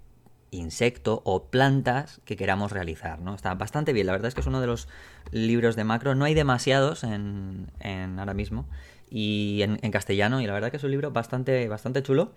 [0.51, 3.35] insecto o plantas que queramos realizar, ¿no?
[3.35, 4.89] Está bastante bien, la verdad es que es uno de los
[5.31, 7.71] libros de macro, no hay demasiados en,
[8.19, 8.67] ahora mismo
[9.11, 12.33] y en, castellano y la verdad que es un libro bastante, bastante chulo,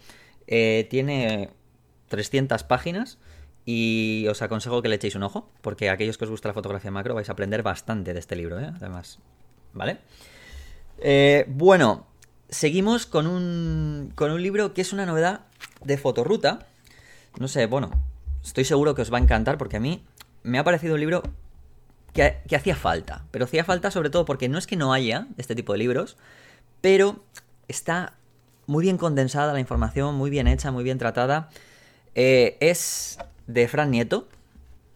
[0.48, 1.52] eh, tiene
[2.10, 3.18] 300 páginas
[3.66, 6.92] y os aconsejo que le echéis un ojo porque aquellos que os gusta la fotografía
[6.92, 8.72] macro vais a aprender bastante de este libro, ¿eh?
[8.76, 9.20] además,
[9.74, 10.00] ¿vale?
[11.00, 12.06] Eh, bueno,
[12.50, 15.42] seguimos con un, con un libro que es una novedad
[15.84, 16.68] de fotoruta
[17.40, 17.92] no sé, bueno,
[18.44, 20.04] estoy seguro que os va a encantar porque a mí
[20.44, 21.24] me ha parecido un libro
[22.14, 23.26] que, hacía falta.
[23.32, 26.18] Pero hacía falta sobre todo porque no es que no haya este tipo de libros,
[26.82, 27.24] pero
[27.68, 28.14] está
[28.68, 31.50] muy bien condensada la información, muy bien hecha, muy bien tratada.
[32.16, 33.18] Eh, es
[33.48, 34.28] de Fran Nieto,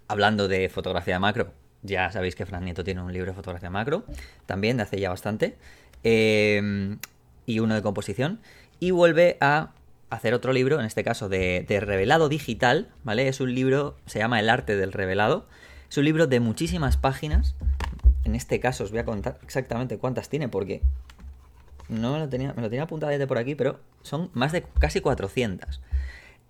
[0.08, 1.52] hablando de fotografía macro.
[1.82, 4.04] Ya sabéis que Fran Nieto tiene un libro de fotografía macro,
[4.46, 5.58] también de hace ya bastante,
[6.04, 6.98] eh,
[7.46, 8.40] y uno de composición.
[8.80, 9.72] Y vuelve a
[10.10, 13.28] hacer otro libro, en este caso de, revelado digital, ¿vale?
[13.28, 15.48] Es un libro, se llama El arte del revelado.
[15.90, 17.56] Es un libro de muchísimas páginas.
[18.24, 20.82] En este caso os voy a contar exactamente cuántas tiene porque
[21.90, 24.64] no me lo tenía, me lo tenía apuntado desde por aquí, pero son más de
[24.80, 25.82] casi 400.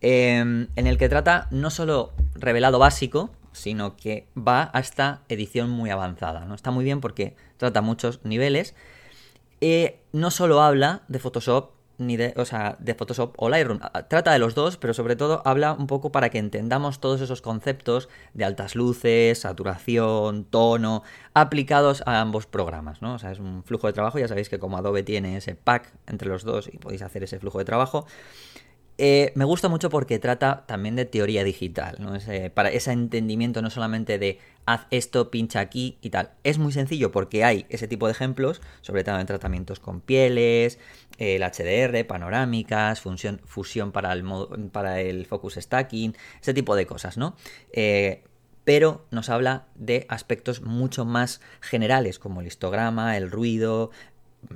[0.01, 5.89] Em, en el que trata no solo revelado básico, sino que va hasta edición muy
[5.89, 6.45] avanzada.
[6.45, 6.53] ¿no?
[6.53, 8.75] Está muy bien porque trata muchos niveles.
[9.61, 13.79] Eh, no solo habla de Photoshop, ni de, o sea, de Photoshop o Lightroom.
[14.07, 17.41] Trata de los dos, pero sobre todo habla un poco para que entendamos todos esos
[17.41, 23.15] conceptos de altas luces, saturación, tono, aplicados a ambos programas, ¿no?
[23.15, 25.91] O sea, es un flujo de trabajo, ya sabéis que como Adobe tiene ese pack
[26.07, 28.05] entre los dos y podéis hacer ese flujo de trabajo.
[28.99, 32.15] Eh, me gusta mucho porque trata también de teoría digital, ¿no?
[32.15, 36.31] Ese, para ese entendimiento no solamente de haz esto, pincha aquí y tal.
[36.43, 40.79] Es muy sencillo porque hay ese tipo de ejemplos, sobre todo en tratamientos con pieles,
[41.19, 44.23] el HDR, panorámicas, fusión, fusión para, el
[44.71, 47.35] para el focus stacking, ese tipo de cosas, ¿no?
[47.73, 48.23] Eh,
[48.63, 53.91] pero nos habla de aspectos mucho más generales como el histograma, el ruido,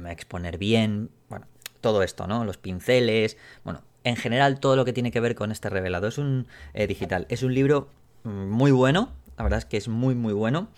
[0.09, 1.45] exponer bien, bueno,
[1.79, 2.43] todo esto, ¿no?
[2.43, 6.07] Los pinceles, bueno, en general todo lo que tiene que ver con este revelado.
[6.07, 7.25] Es un eh, digital.
[7.29, 7.89] Es un libro
[8.23, 9.11] mm, muy bueno.
[9.37, 10.69] La verdad es que es muy, muy bueno.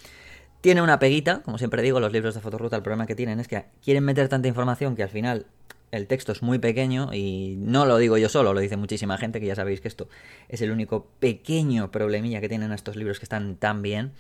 [0.61, 3.49] Tiene una peguita, como siempre digo, los libros de fotoruta, el problema que tienen es
[3.49, 5.45] que quieren meter tanta información que al final
[5.91, 9.39] el texto es muy pequeño y no lo digo yo solo, lo dice muchísima gente
[9.39, 10.07] que ya sabéis que esto
[10.49, 14.13] es el único pequeño problemilla que tienen estos libros que están tan bien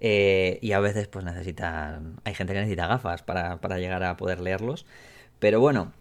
[0.00, 4.18] eh, y a veces pues necesitan, hay gente que necesita gafas para, para llegar a
[4.18, 4.84] poder leerlos,
[5.38, 5.92] pero bueno,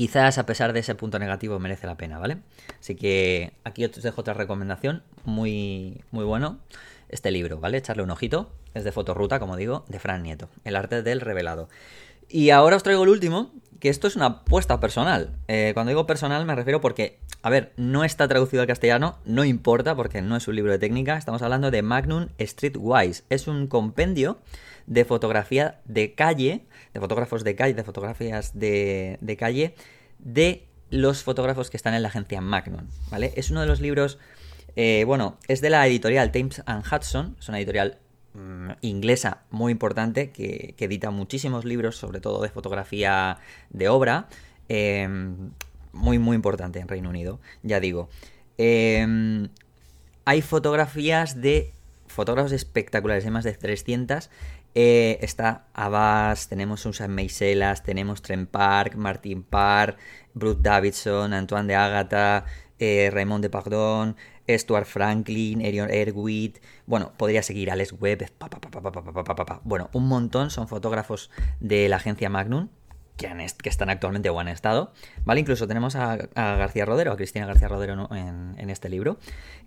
[0.00, 2.38] quizás a pesar de ese punto negativo merece la pena, ¿vale?
[2.80, 6.58] Así que aquí os dejo otra recomendación, muy, muy bueno,
[7.10, 7.76] este libro, ¿vale?
[7.76, 11.68] Echarle un ojito, es de Fotorruta, como digo, de Fran Nieto, El arte del revelado.
[12.30, 15.36] Y ahora os traigo el último, que esto es una apuesta personal.
[15.48, 19.44] Eh, cuando digo personal me refiero porque, a ver, no está traducido al castellano, no
[19.44, 23.24] importa porque no es un libro de técnica, estamos hablando de Magnum Streetwise.
[23.28, 24.38] Es un compendio
[24.90, 29.74] de fotografía de calle, de fotógrafos de calle, de fotografías de, de calle,
[30.18, 33.32] de los fotógrafos que están en la agencia Magnum, ¿vale?
[33.36, 34.18] Es uno de los libros,
[34.74, 37.98] eh, bueno, es de la editorial Thames and Hudson, es una editorial
[38.34, 43.38] mm, inglesa muy importante que, edita muchísimos libros, sobre todo de fotografía
[43.70, 44.26] de obra,
[44.68, 45.52] em,
[45.92, 48.08] muy, muy importante en Reino Unido, ya digo.
[48.58, 49.50] Em,
[50.24, 51.72] hay fotografías de
[52.08, 54.30] fotógrafos espectaculares, hay más de 300
[54.74, 59.96] eh, está Abbas, tenemos Susan Meiselas, tenemos Trent Park, Martin Parr,
[60.34, 62.44] Bruce Davidson, Antoine de Agatha,
[62.78, 64.16] eh, Raymond de Pardon,
[64.48, 68.30] Stuart Franklin, Erion Erwitt, bueno, podría seguir Alex Webb,
[69.64, 72.68] bueno, un montón son fotógrafos de la agencia Magnum,
[73.16, 73.28] que,
[73.62, 74.92] que, están actualmente o han estado,
[75.24, 75.40] ¿vale?
[75.40, 79.18] Incluso tenemos a, García Rodero, a Cristina García Rodero en, este libro,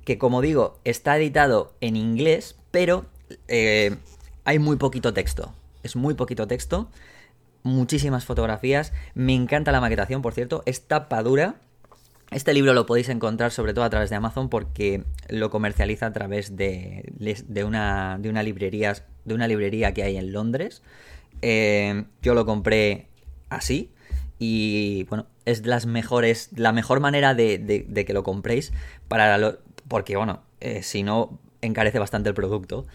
[0.06, 3.06] que como digo, está editado en inglés, pero
[3.47, 3.97] eh,
[4.46, 5.54] hay muy poquito texto.
[5.84, 6.89] Es muy poquito texto.
[7.64, 8.94] Muchísimas fotografías.
[9.14, 10.64] Me encanta la maquetación, por cierto.
[10.66, 11.56] Es tapadura.
[12.32, 16.14] Este libro lo podéis encontrar sobre todo a través de Amazon porque lo comercializa a
[16.14, 20.82] través de, de, una, de, una, librería, de una librería que hay en Londres.
[21.41, 23.08] Eh, yo lo compré
[23.50, 23.91] así
[24.39, 28.74] y bueno, es las mejores, la mejor manera de, que lo compréis
[29.08, 32.86] para lo, porque bueno, eh, si no encarece bastante el producto.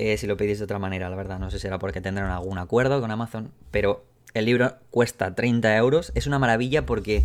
[0.00, 1.40] Eh, si lo pedís de otra manera, la verdad.
[1.40, 5.76] No sé si será porque tendrán algún acuerdo con Amazon, pero el libro cuesta 30
[5.76, 6.12] euros.
[6.14, 7.24] Es una maravilla porque,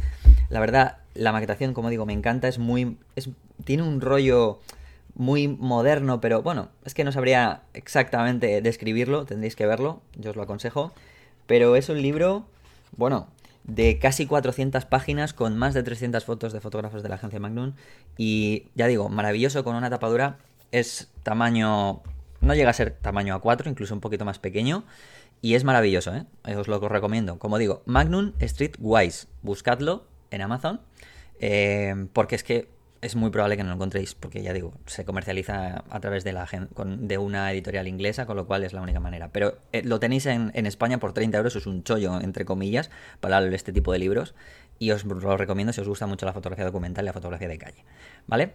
[0.49, 2.47] la verdad, la maquetación, como digo, me encanta.
[2.47, 2.97] Es muy.
[3.15, 3.29] Es,
[3.63, 4.59] tiene un rollo
[5.13, 9.25] muy moderno, pero bueno, es que no sabría exactamente describirlo.
[9.25, 10.93] Tendréis que verlo, yo os lo aconsejo.
[11.45, 12.47] Pero es un libro,
[12.97, 13.27] bueno,
[13.65, 17.73] de casi 400 páginas con más de 300 fotos de fotógrafos de la agencia Magnum.
[18.17, 20.39] Y ya digo, maravilloso con una tapadura.
[20.71, 22.01] Es tamaño
[22.43, 24.83] no llega a ser tamaño A4, incluso un poquito más pequeño.
[25.41, 26.25] Y es maravilloso, ¿eh?
[26.55, 27.39] Os lo recomiendo.
[27.39, 29.27] Como digo, Magnum Street Wise.
[29.41, 30.81] Buscadlo en Amazon.
[31.39, 32.69] Eh, porque es que
[33.01, 34.15] es muy probable que no lo encontréis.
[34.15, 38.71] Porque ya digo, se comercializa a través de una editorial inglesa, con lo cual es
[38.71, 39.29] la única manera.
[39.29, 41.55] Pero eh, lo tenéis en, en, España por 30 euros.
[41.55, 42.89] Es un chollo, entre comillas,
[43.19, 44.35] para este tipo de libros.
[44.79, 47.57] Y os lo recomiendo si os gusta mucho la fotografía documental y la fotografía de
[47.57, 47.83] calle.
[48.27, 48.53] ¿Vale?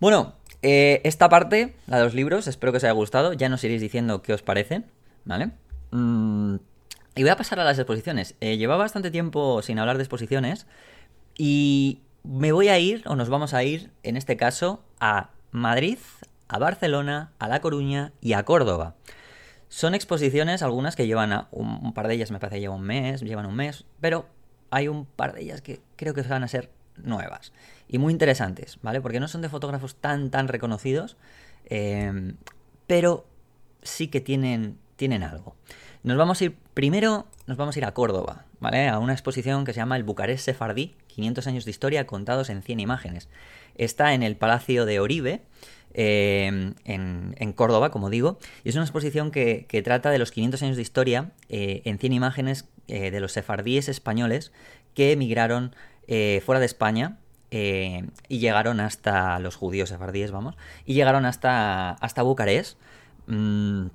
[0.00, 0.34] Bueno,
[0.66, 3.34] eh, esta parte, la de los libros, espero que os haya gustado.
[3.34, 4.86] Ya nos iréis diciendo qué os parecen,
[5.26, 5.50] ¿vale?
[5.90, 6.54] Mm,
[7.16, 8.34] y voy a pasar a las exposiciones.
[8.40, 10.66] Eh, lleva bastante tiempo sin hablar de exposiciones
[11.36, 15.98] y me voy a ir, o nos vamos a ir, en este caso, a Madrid,
[16.48, 18.94] a Barcelona, a La Coruña y a Córdoba.
[19.68, 23.20] Son exposiciones, algunas que llevan un, par de ellas, me parece que llevan un mes,
[23.20, 24.24] llevan un mes, pero
[24.70, 27.52] hay un par de ellas que creo que van a ser nuevas
[27.88, 29.00] y muy interesantes, ¿vale?
[29.00, 31.16] Porque no son de fotógrafos tan, tan reconocidos,
[31.66, 32.36] em,
[32.86, 33.26] pero
[33.82, 35.56] sí que tienen, tienen algo.
[36.02, 38.88] Nos vamos a ir, primero nos vamos a ir a Córdoba, ¿vale?
[38.88, 42.62] A una exposición que se llama el Bucarest Sefardí, 500 años de historia contados en
[42.62, 43.28] 100 imágenes.
[43.74, 45.42] Está en el Palacio de Oribe,
[45.92, 50.76] em, en, Córdoba, como digo, y es una exposición que, trata de los 500 años
[50.76, 54.52] de historia eh, en 100 imágenes eh, de los sefardíes españoles
[54.94, 55.74] que emigraron
[56.06, 57.18] eh, fuera de España
[57.56, 62.76] eh, y llegaron hasta los judíos sefardíes, vamos, y llegaron hasta, hasta Bucarest.
[63.28, 63.86] Mm,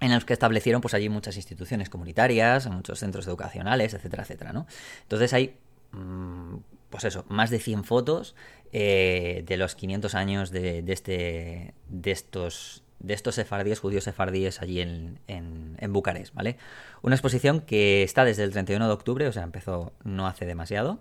[0.00, 4.66] en los que establecieron pues allí muchas instituciones comunitarias, muchos centros educacionales, etcétera, etcétera, ¿no?
[5.04, 5.56] Entonces hay,
[5.92, 6.56] mm,
[6.90, 8.36] pues eso, más de 100 fotos
[8.72, 14.80] eh, de los 500 años de, este, de estos de estos sefardíes, judíos sefardíes allí
[14.80, 16.56] en, en, en, Bucarest, ¿vale?
[17.00, 20.98] Una exposición que está desde el 31 de octubre, o sea, empezó no hace demasiado,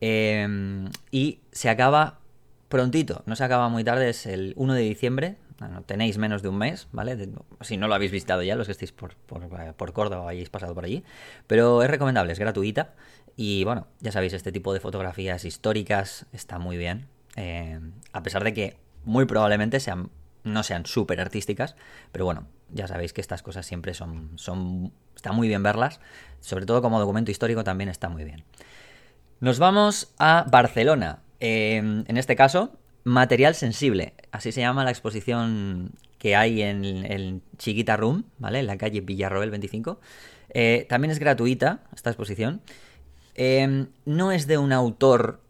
[0.00, 2.20] Em, y se acaba
[2.68, 5.36] prontito, no se acaba muy tarde, es el 1 de diciembre.
[5.86, 7.30] tenéis menos de un mes, ¿vale?
[7.62, 10.50] si no lo habéis visitado ya, los que estéis por, por, por Córdoba o hayáis
[10.50, 11.02] pasado por allí.
[11.46, 12.94] Pero es recomendable, es gratuita.
[13.36, 17.08] Y bueno, ya sabéis, este tipo de fotografías históricas está muy bien.
[17.36, 20.10] Em, a pesar de que muy probablemente sean,
[20.44, 21.76] no sean súper artísticas.
[22.12, 24.92] Pero bueno, ya sabéis que estas cosas siempre son, son.
[25.14, 26.00] Está muy bien verlas.
[26.40, 28.44] Sobre todo como documento histórico también está muy bien.
[29.40, 31.22] Nos vamos a Barcelona.
[31.38, 32.72] Em, en este caso,
[33.04, 34.14] Material Sensible.
[34.32, 38.58] Así se llama la exposición que hay en, el Chiquita Room, ¿vale?
[38.58, 40.00] En la calle Villarroel 25.
[40.50, 42.62] Eh, también es gratuita esta exposición.
[43.36, 45.40] Em, no es de un autor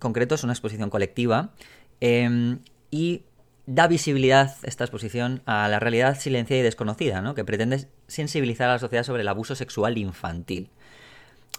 [0.00, 1.54] concreto, es una exposición colectiva.
[2.00, 2.58] Em,
[2.90, 3.22] y
[3.66, 7.36] da visibilidad esta exposición a la realidad silenciada y desconocida, ¿no?
[7.36, 10.70] Que pretende sensibilizar a la sociedad sobre el abuso sexual infantil.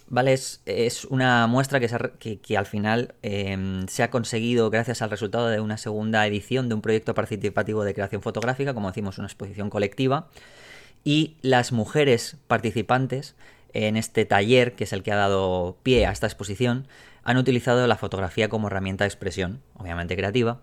[0.10, 0.34] ¿Vale?
[0.34, 5.60] Es, una muestra que, que, al final em, se ha conseguido gracias al resultado de
[5.60, 10.30] una segunda edición de un proyecto participativo de creación fotográfica, como decimos, una exposición colectiva.
[11.04, 13.36] Y las mujeres participantes
[13.74, 16.88] en este taller, que es el que ha dado pie a esta exposición,
[17.24, 20.62] han utilizado la fotografía como herramienta de expresión, obviamente creativa,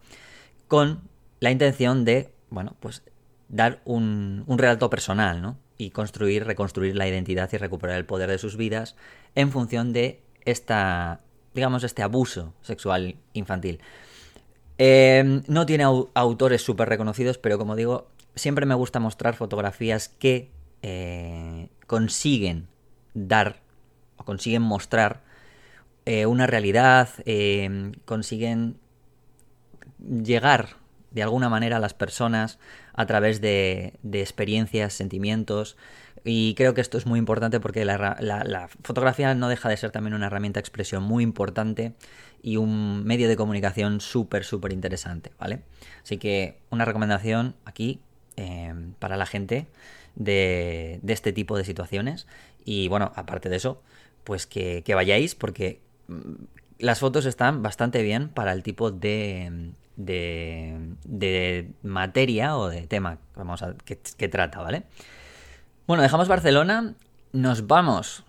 [0.66, 1.02] con
[1.40, 3.02] la intención de, bueno, pues
[3.48, 5.58] dar un, un relato personal, ¿no?
[5.76, 8.96] Y construir, reconstruir la identidad y recuperar el poder de sus vidas
[9.34, 11.20] en función de esta,
[11.54, 13.80] digamos, este abuso sexual infantil.
[14.78, 20.50] Em, no tiene autores súper reconocidos, pero como digo, siempre me gusta mostrar fotografías que
[20.82, 22.66] eh, consiguen
[23.14, 23.62] dar
[24.16, 25.22] o consiguen mostrar
[26.06, 28.78] eh, una realidad, em, consiguen
[29.98, 30.76] llegar
[31.12, 32.58] de alguna manera a las personas
[32.92, 35.76] a través de, experiencias, sentimientos.
[36.24, 40.14] Y creo que esto es muy importante porque la, fotografía no deja de ser también
[40.14, 41.92] una herramienta de expresión muy importante
[42.42, 45.60] y un medio de comunicación súper, súper interesante, ¿vale?
[46.02, 48.00] Así que una recomendación aquí
[48.36, 49.66] em, para la gente
[50.14, 52.26] de, este tipo de situaciones.
[52.64, 53.82] Y bueno, aparte de eso,
[54.24, 56.44] pues que, que vayáis porque mm,
[56.78, 63.62] las fotos están bastante bien para el tipo de, de, materia o de tema vamos
[63.62, 64.84] a, que, trata, ¿vale?
[65.86, 66.94] Bueno, dejamos Barcelona,
[67.34, 68.24] nos vamos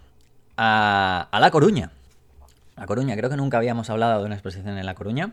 [0.57, 1.89] a, La Coruña.
[2.75, 5.31] La Coruña, creo que nunca habíamos hablado de una exposición en La Coruña.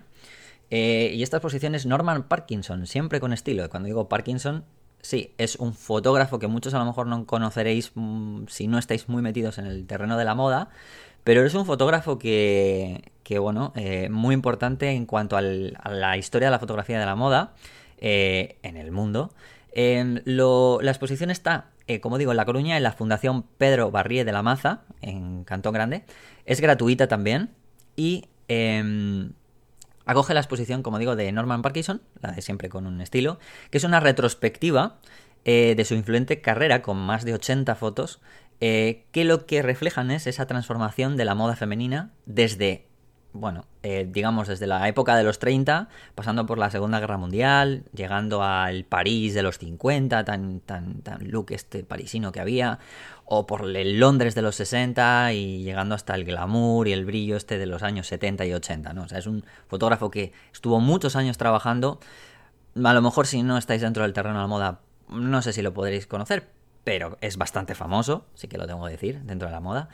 [0.70, 3.68] Eh, y esta exposición es Norman Parkinson, siempre con estilo.
[3.68, 4.64] Cuando digo Parkinson,
[5.00, 9.08] sí, es un fotógrafo que muchos a lo mejor no conoceréis mm, si no estáis
[9.08, 10.68] muy metidos en el terreno de la moda,
[11.24, 16.46] pero es un fotógrafo que, que bueno, eh, muy importante en cuanto a la historia
[16.46, 17.54] de la fotografía de la moda
[17.98, 19.32] eh, en el mundo.
[19.72, 24.24] Em, la exposición está, eh, como digo, en La Coruña, en la Fundación Pedro Barrié
[24.24, 26.04] de la Maza, en Cantón Grande.
[26.44, 27.50] Es gratuita también
[27.96, 29.32] y em,
[30.06, 33.38] acoge la exposición, como digo, de Norman Parkinson, la de siempre con un estilo,
[33.70, 34.98] que es una retrospectiva
[35.44, 38.20] de su influente carrera con más de 80 fotos
[38.64, 42.86] eh, que lo que reflejan es esa transformación de la moda femenina desde,
[43.32, 47.84] bueno, eh, digamos desde la época de los 30, pasando por la Segunda Guerra Mundial,
[47.94, 52.78] llegando al París de los 50, tan, tan, tan look este parisino que había,
[53.24, 57.36] o por el Londres de los 60 y llegando hasta el glamour y el brillo
[57.36, 59.04] este de los años 70 y 80, ¿no?
[59.04, 62.00] O sea, es un fotógrafo que estuvo muchos años trabajando,
[62.82, 65.62] a lo mejor si no estáis dentro del terreno de la moda, no sé si
[65.62, 66.48] lo podréis conocer,
[66.84, 69.88] pero es bastante famoso, sí que lo tengo que decir, dentro de la moda.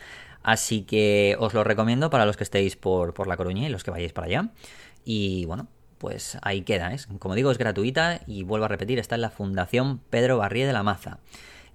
[0.49, 3.91] Así que os lo recomiendo para los que estéis por, La Coruña y los que
[3.91, 4.49] vayáis para allá.
[5.05, 5.69] Y bueno,
[5.99, 6.91] pues ahí queda.
[6.95, 6.97] ¿eh?
[7.19, 10.73] Como digo, es gratuita y vuelvo a repetir, está en la Fundación Pedro Barrié de
[10.73, 11.19] la Maza.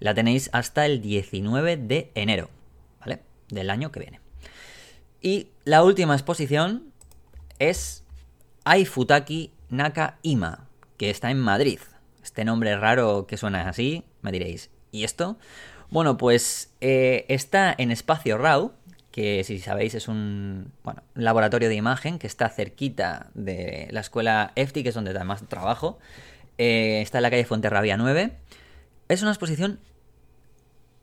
[0.00, 2.50] La tenéis hasta el 19 de enero,
[2.98, 3.20] ¿vale?
[3.48, 4.18] Del año que viene.
[5.22, 6.92] Y la última exposición
[7.60, 8.02] es
[8.64, 10.66] Aifutaki Naka Ima,
[10.96, 11.78] que está en Madrid.
[12.24, 15.36] Este nombre raro que suena así, me diréis, ¿Y esto?
[15.94, 18.72] Bueno, pues eh, está en Espacio RAW,
[19.12, 20.72] que si sabéis es un
[21.14, 26.00] laboratorio de imagen que está cerquita de la escuela EFTI, que es donde además trabajo.
[26.58, 28.36] Eh, está en la calle Fuenterrabía 9.
[29.06, 29.78] Es una exposición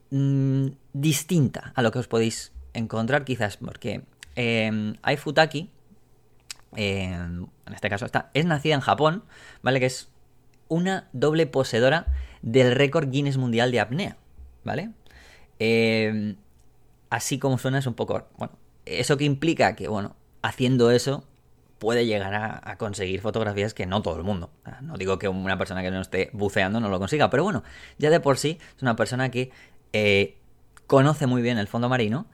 [0.10, 4.02] mm, distinta a lo que os podéis encontrar quizás, porque
[4.36, 5.70] eh, hay Futaki,
[6.76, 9.24] en este caso está, es nacida en Japón,
[9.62, 9.80] ¿vale?
[9.80, 10.10] Que es
[10.68, 12.08] una doble poseedora
[12.42, 14.18] del récord Guinness Mundial de apnea,
[14.64, 14.92] ¿vale?
[15.60, 16.38] Em,
[17.10, 18.28] así como suena es un poco...
[18.38, 18.54] Bueno,
[18.86, 21.26] eso que implica que, bueno, haciendo eso
[21.80, 24.52] puede llegar a, conseguir fotografías que no todo el mundo.
[24.82, 27.64] No digo que una persona que no esté buceando no lo consiga, pero bueno,
[27.98, 29.52] ya de por sí es una persona que
[29.94, 30.38] eh,
[30.86, 32.28] conoce muy bien el fondo marino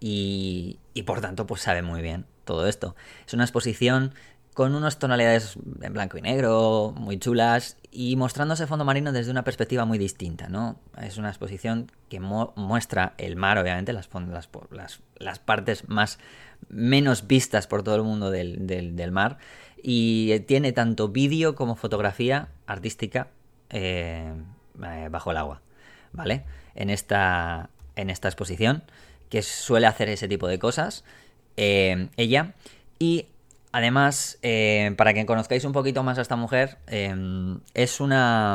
[0.00, 2.96] y, y por tanto pues sabe muy bien todo esto.
[3.26, 4.14] Es una exposición
[4.54, 9.42] con unas tonalidades en blanco y negro muy chulas y mostrándose fondo marino desde una
[9.42, 10.78] perspectiva muy distinta, ¿no?
[11.00, 14.08] Es una exposición que muestra el mar, obviamente, las,
[15.40, 16.20] partes más
[16.68, 19.38] menos vistas por todo el mundo del, mar
[19.82, 23.28] y tiene tanto vídeo como fotografía artística
[23.70, 24.32] eh,
[24.84, 25.62] eh, bajo el agua,
[26.12, 26.44] ¿vale?
[26.76, 28.84] En esta, en esta exposición
[29.30, 31.04] que suele hacer ese tipo de cosas
[31.56, 32.54] eh, ella
[33.00, 33.26] y
[33.74, 38.54] Además, eh, para que conozcáis un poquito más a esta mujer, em, es una...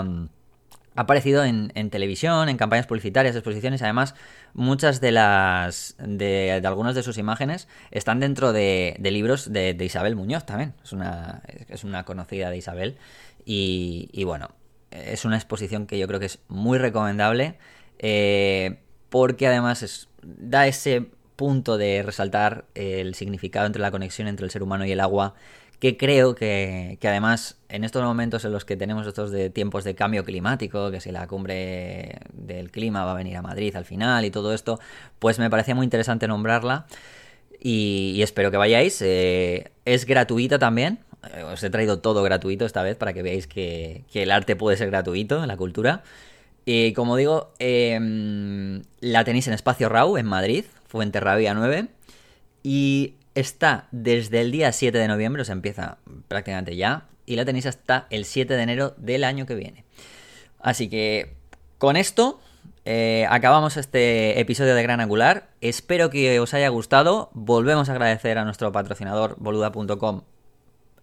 [0.96, 3.82] Ha aparecido en, televisión, en campañas publicitarias, exposiciones.
[3.82, 4.16] Además,
[4.54, 5.98] muchas de las.
[6.00, 10.74] de, algunas de sus imágenes están dentro de, libros de, Isabel Muñoz también.
[10.86, 12.98] Es una, es una conocida de Isabel.
[13.44, 14.52] Y, bueno,
[14.92, 17.58] es una exposición que yo creo que es muy recomendable.
[17.98, 21.10] Eh, porque además da ese
[21.40, 25.36] punto de resaltar el significado entre la conexión entre el ser humano y el agua,
[25.80, 29.86] que creo que, que, además en estos momentos en los que tenemos estos de tiempos
[29.86, 33.86] de cambio climático, que si la cumbre del clima va a venir a Madrid al
[33.86, 34.82] final y todo esto,
[35.20, 36.88] pues me parecía muy interesante nombrarla
[37.58, 39.02] y, espero que vayáis.
[39.02, 41.00] Eh, es gratuita también,
[41.34, 44.58] eh, os he traído todo gratuito esta vez para que veáis que, que el arte
[44.58, 46.04] puede ser gratuito la cultura.
[46.66, 47.98] Y como digo, eh,
[49.00, 51.88] la tenéis en Espacio Rau, en Madrid, Fuenterrabía 9.
[52.64, 57.46] Y está desde el día 7 de noviembre, o sea, empieza prácticamente ya, y la
[57.46, 59.86] tenéis hasta el 7 de enero del año que viene.
[60.60, 61.36] Así que
[61.78, 62.42] con esto
[62.86, 65.50] eh, acabamos este episodio de Gran Angular.
[65.62, 67.30] Espero que os haya gustado.
[67.34, 70.24] Volvemos a agradecer a nuestro patrocinador boluda.com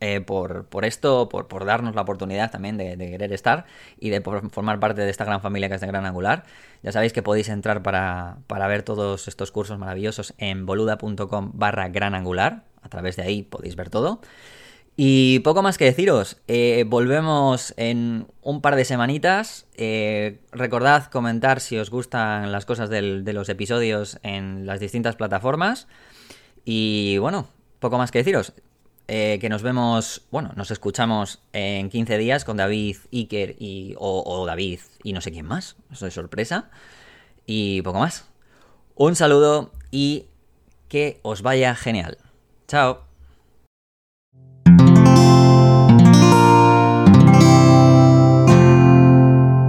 [0.00, 3.66] eh, por, por, esto, por, por, darnos la oportunidad también de, querer estar
[3.98, 6.44] y de formar parte de esta gran familia que es de Gran Angular.
[6.82, 11.88] Ya sabéis que podéis entrar para, para ver todos estos cursos maravillosos en boluda.com barra
[11.88, 12.64] gran angular.
[12.82, 14.20] A través de ahí podéis ver todo.
[14.98, 19.66] Y poco más que deciros, eh, volvemos en un par de semanitas.
[19.74, 25.14] Eh, recordad comentar si os gustan las cosas del, de los episodios en las distintas
[25.14, 25.86] plataformas.
[26.64, 27.46] Y bueno,
[27.78, 28.54] poco más que deciros.
[29.08, 34.44] Eh, que nos vemos, bueno, nos escuchamos en 15 días con David Iker y, o,
[34.46, 35.76] David y no sé quién más.
[35.92, 36.70] Eso es sorpresa.
[37.46, 38.26] Y poco más.
[38.96, 40.26] Un saludo y
[40.88, 42.18] que os vaya genial.
[42.66, 43.04] Chao.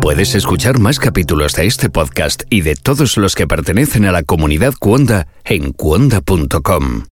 [0.02, 4.24] Puedes escuchar más capítulos de este podcast y de todos los que pertenecen a la
[4.24, 7.04] comunidad Cuonda en cuonda.com.